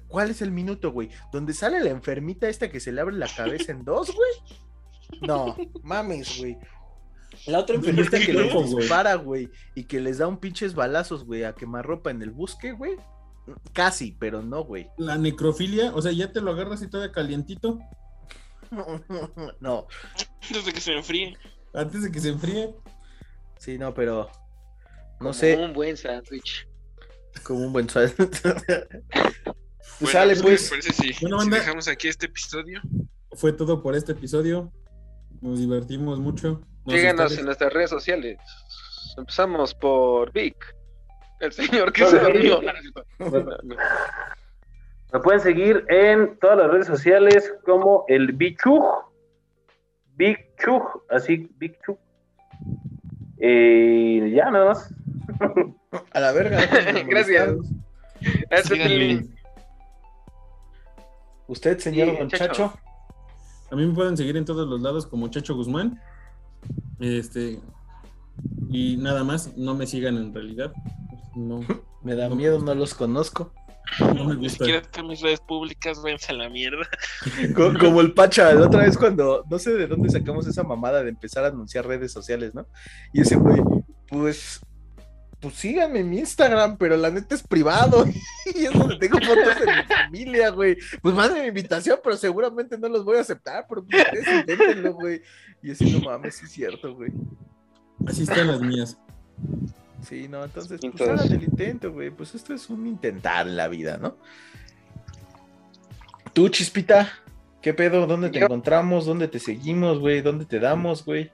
[0.07, 1.09] ¿Cuál es el minuto, güey?
[1.31, 5.21] ¿Donde sale la enfermita esta que se le abre la cabeza en dos, güey?
[5.21, 6.57] No, mames, güey.
[7.47, 8.75] La otra enfermita que güey.
[8.75, 12.73] dispara, güey, y que les da un pinches balazos, güey, a quemarropa en el bosque,
[12.73, 12.97] güey.
[13.73, 14.89] Casi, pero no, güey.
[14.97, 17.79] La necrofilia, o sea, ya te lo agarras y todavía calientito.
[19.59, 19.87] no.
[20.43, 21.37] Antes de que se enfríe.
[21.73, 22.75] Antes de que se enfríe.
[23.57, 24.29] Sí, no, pero.
[25.13, 25.57] No Como sé.
[25.57, 26.67] un buen sándwich.
[27.43, 28.13] Como un buen pues
[29.99, 30.69] Bueno, sale, ¿qué pues.
[30.69, 32.81] parece si, Bueno, si dejamos aquí este episodio?
[33.33, 34.71] Fue todo por este episodio.
[35.41, 36.61] Nos divertimos mucho.
[36.85, 38.39] Nos Síganos en nuestras redes sociales.
[39.17, 40.55] Empezamos por Vic,
[41.41, 42.61] el señor que se dormió.
[45.13, 48.83] Me pueden seguir en todas las redes sociales como el Bichug.
[50.15, 51.97] Big Chug, así, Big Chug.
[53.39, 54.93] Eh, ya nada más.
[56.13, 56.59] A la verga.
[57.07, 57.55] Gracias.
[58.21, 59.25] Ese es el- Síganle.
[61.47, 62.45] Usted, señor Sí, Don Chacho.
[62.45, 62.73] Chacho.
[63.71, 65.99] A mí me pueden seguir en todos los lados como Chacho Guzmán.
[66.99, 67.59] Este.
[68.69, 70.71] Y nada más, no me sigan en realidad.
[71.35, 71.59] No,
[72.03, 72.35] Me da No.
[72.35, 73.53] miedo, no los conozco.
[73.99, 74.49] no me Ni gusta.
[74.59, 76.87] siquiera están mis redes públicas, váyanse a la mierda.
[77.55, 81.03] Co- Como el Pacha, la otra vez cuando, no sé de dónde sacamos esa mamada
[81.03, 82.65] de empezar a anunciar redes sociales, ¿no?
[83.13, 83.61] Y ese güey,
[84.07, 84.59] pues,
[85.39, 88.05] pues síganme en mi Instagram, pero la neta es privado.
[88.55, 90.75] Y es donde tengo fotos de mi familia, güey.
[91.01, 94.93] Pues manden mi invitación, pero seguramente no los voy a aceptar, pero pues, ustedes inténtenlo,
[94.93, 95.21] güey.
[95.63, 97.11] Y así, no mames, sí es cierto, güey.
[98.07, 98.97] Así están las mías.
[100.03, 102.09] Sí, no, entonces, pues hagan el intento, güey.
[102.09, 104.17] Pues esto es un intentar en la vida, ¿no?
[106.33, 107.11] Tú, Chispita,
[107.61, 108.07] ¿qué pedo?
[108.07, 109.05] ¿Dónde te Yo- encontramos?
[109.05, 110.21] ¿Dónde te seguimos, güey?
[110.21, 111.31] ¿Dónde te damos, güey?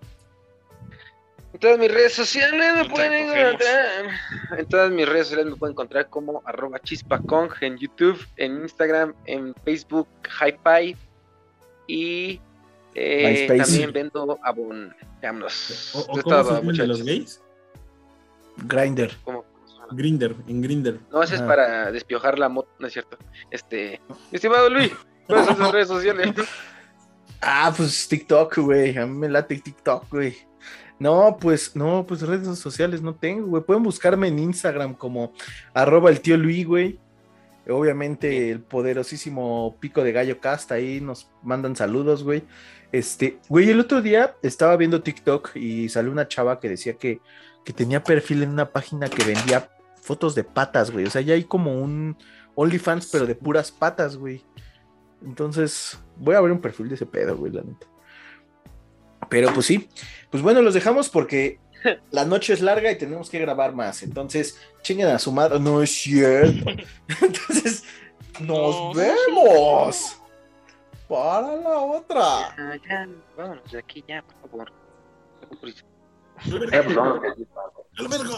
[1.54, 4.06] En todas mis redes sociales me pueden encontrar.
[4.60, 9.14] En todas mis redes sociales me pueden encontrar como arroba chispacong en YouTube, en Instagram,
[9.26, 10.08] en Facebook,
[10.40, 10.96] HiPi
[11.88, 12.42] y
[12.94, 14.94] eh, también vendo Avon.
[15.22, 15.96] Vámonos.
[15.96, 17.04] ¿O, o cómo todo, se llaman de los muchachos.
[17.06, 17.42] gays?
[18.66, 19.16] Grinder.
[19.24, 19.46] ¿Cómo?
[19.92, 21.00] Grinder, en Grinder.
[21.12, 23.18] No, ese es para despiojar la moto, no es cierto.
[23.52, 24.02] Este,
[24.32, 24.92] estimado Luis,
[25.26, 26.34] ¿cuáles son sus redes sociales?
[27.42, 28.98] Ah, pues TikTok, güey.
[28.98, 30.36] A mí me late TikTok, güey.
[31.00, 33.64] No, pues, no, pues redes sociales no tengo, güey.
[33.64, 35.34] Pueden buscarme en Instagram como
[35.74, 37.00] arroba el tío Luis, güey.
[37.70, 42.44] Obviamente el poderosísimo Pico de Gallo Cast ahí nos mandan saludos, güey.
[42.92, 47.20] Este, güey, el otro día estaba viendo TikTok y salió una chava que decía que,
[47.68, 49.70] que tenía perfil en una página que vendía
[50.02, 51.06] fotos de patas, güey.
[51.06, 52.16] O sea, ya hay como un
[52.56, 54.42] OnlyFans, pero de puras patas, güey.
[55.22, 57.86] Entonces, voy a ver un perfil de ese pedo, güey, la neta.
[59.30, 59.90] Pero pues sí,
[60.30, 61.60] pues bueno, los dejamos porque
[62.12, 64.02] la noche es larga y tenemos que grabar más.
[64.02, 65.60] Entonces, chinguen a su madre.
[65.60, 66.70] No es cierto.
[67.22, 67.84] Entonces,
[68.40, 70.22] nos No, vemos.
[71.10, 72.48] Para la otra.
[72.58, 74.72] Ah, ya, vámonos de aquí ya, por favor.
[76.46, 77.48] Eh, pues, vamos, que-
[77.98, 78.38] ¡A la verga!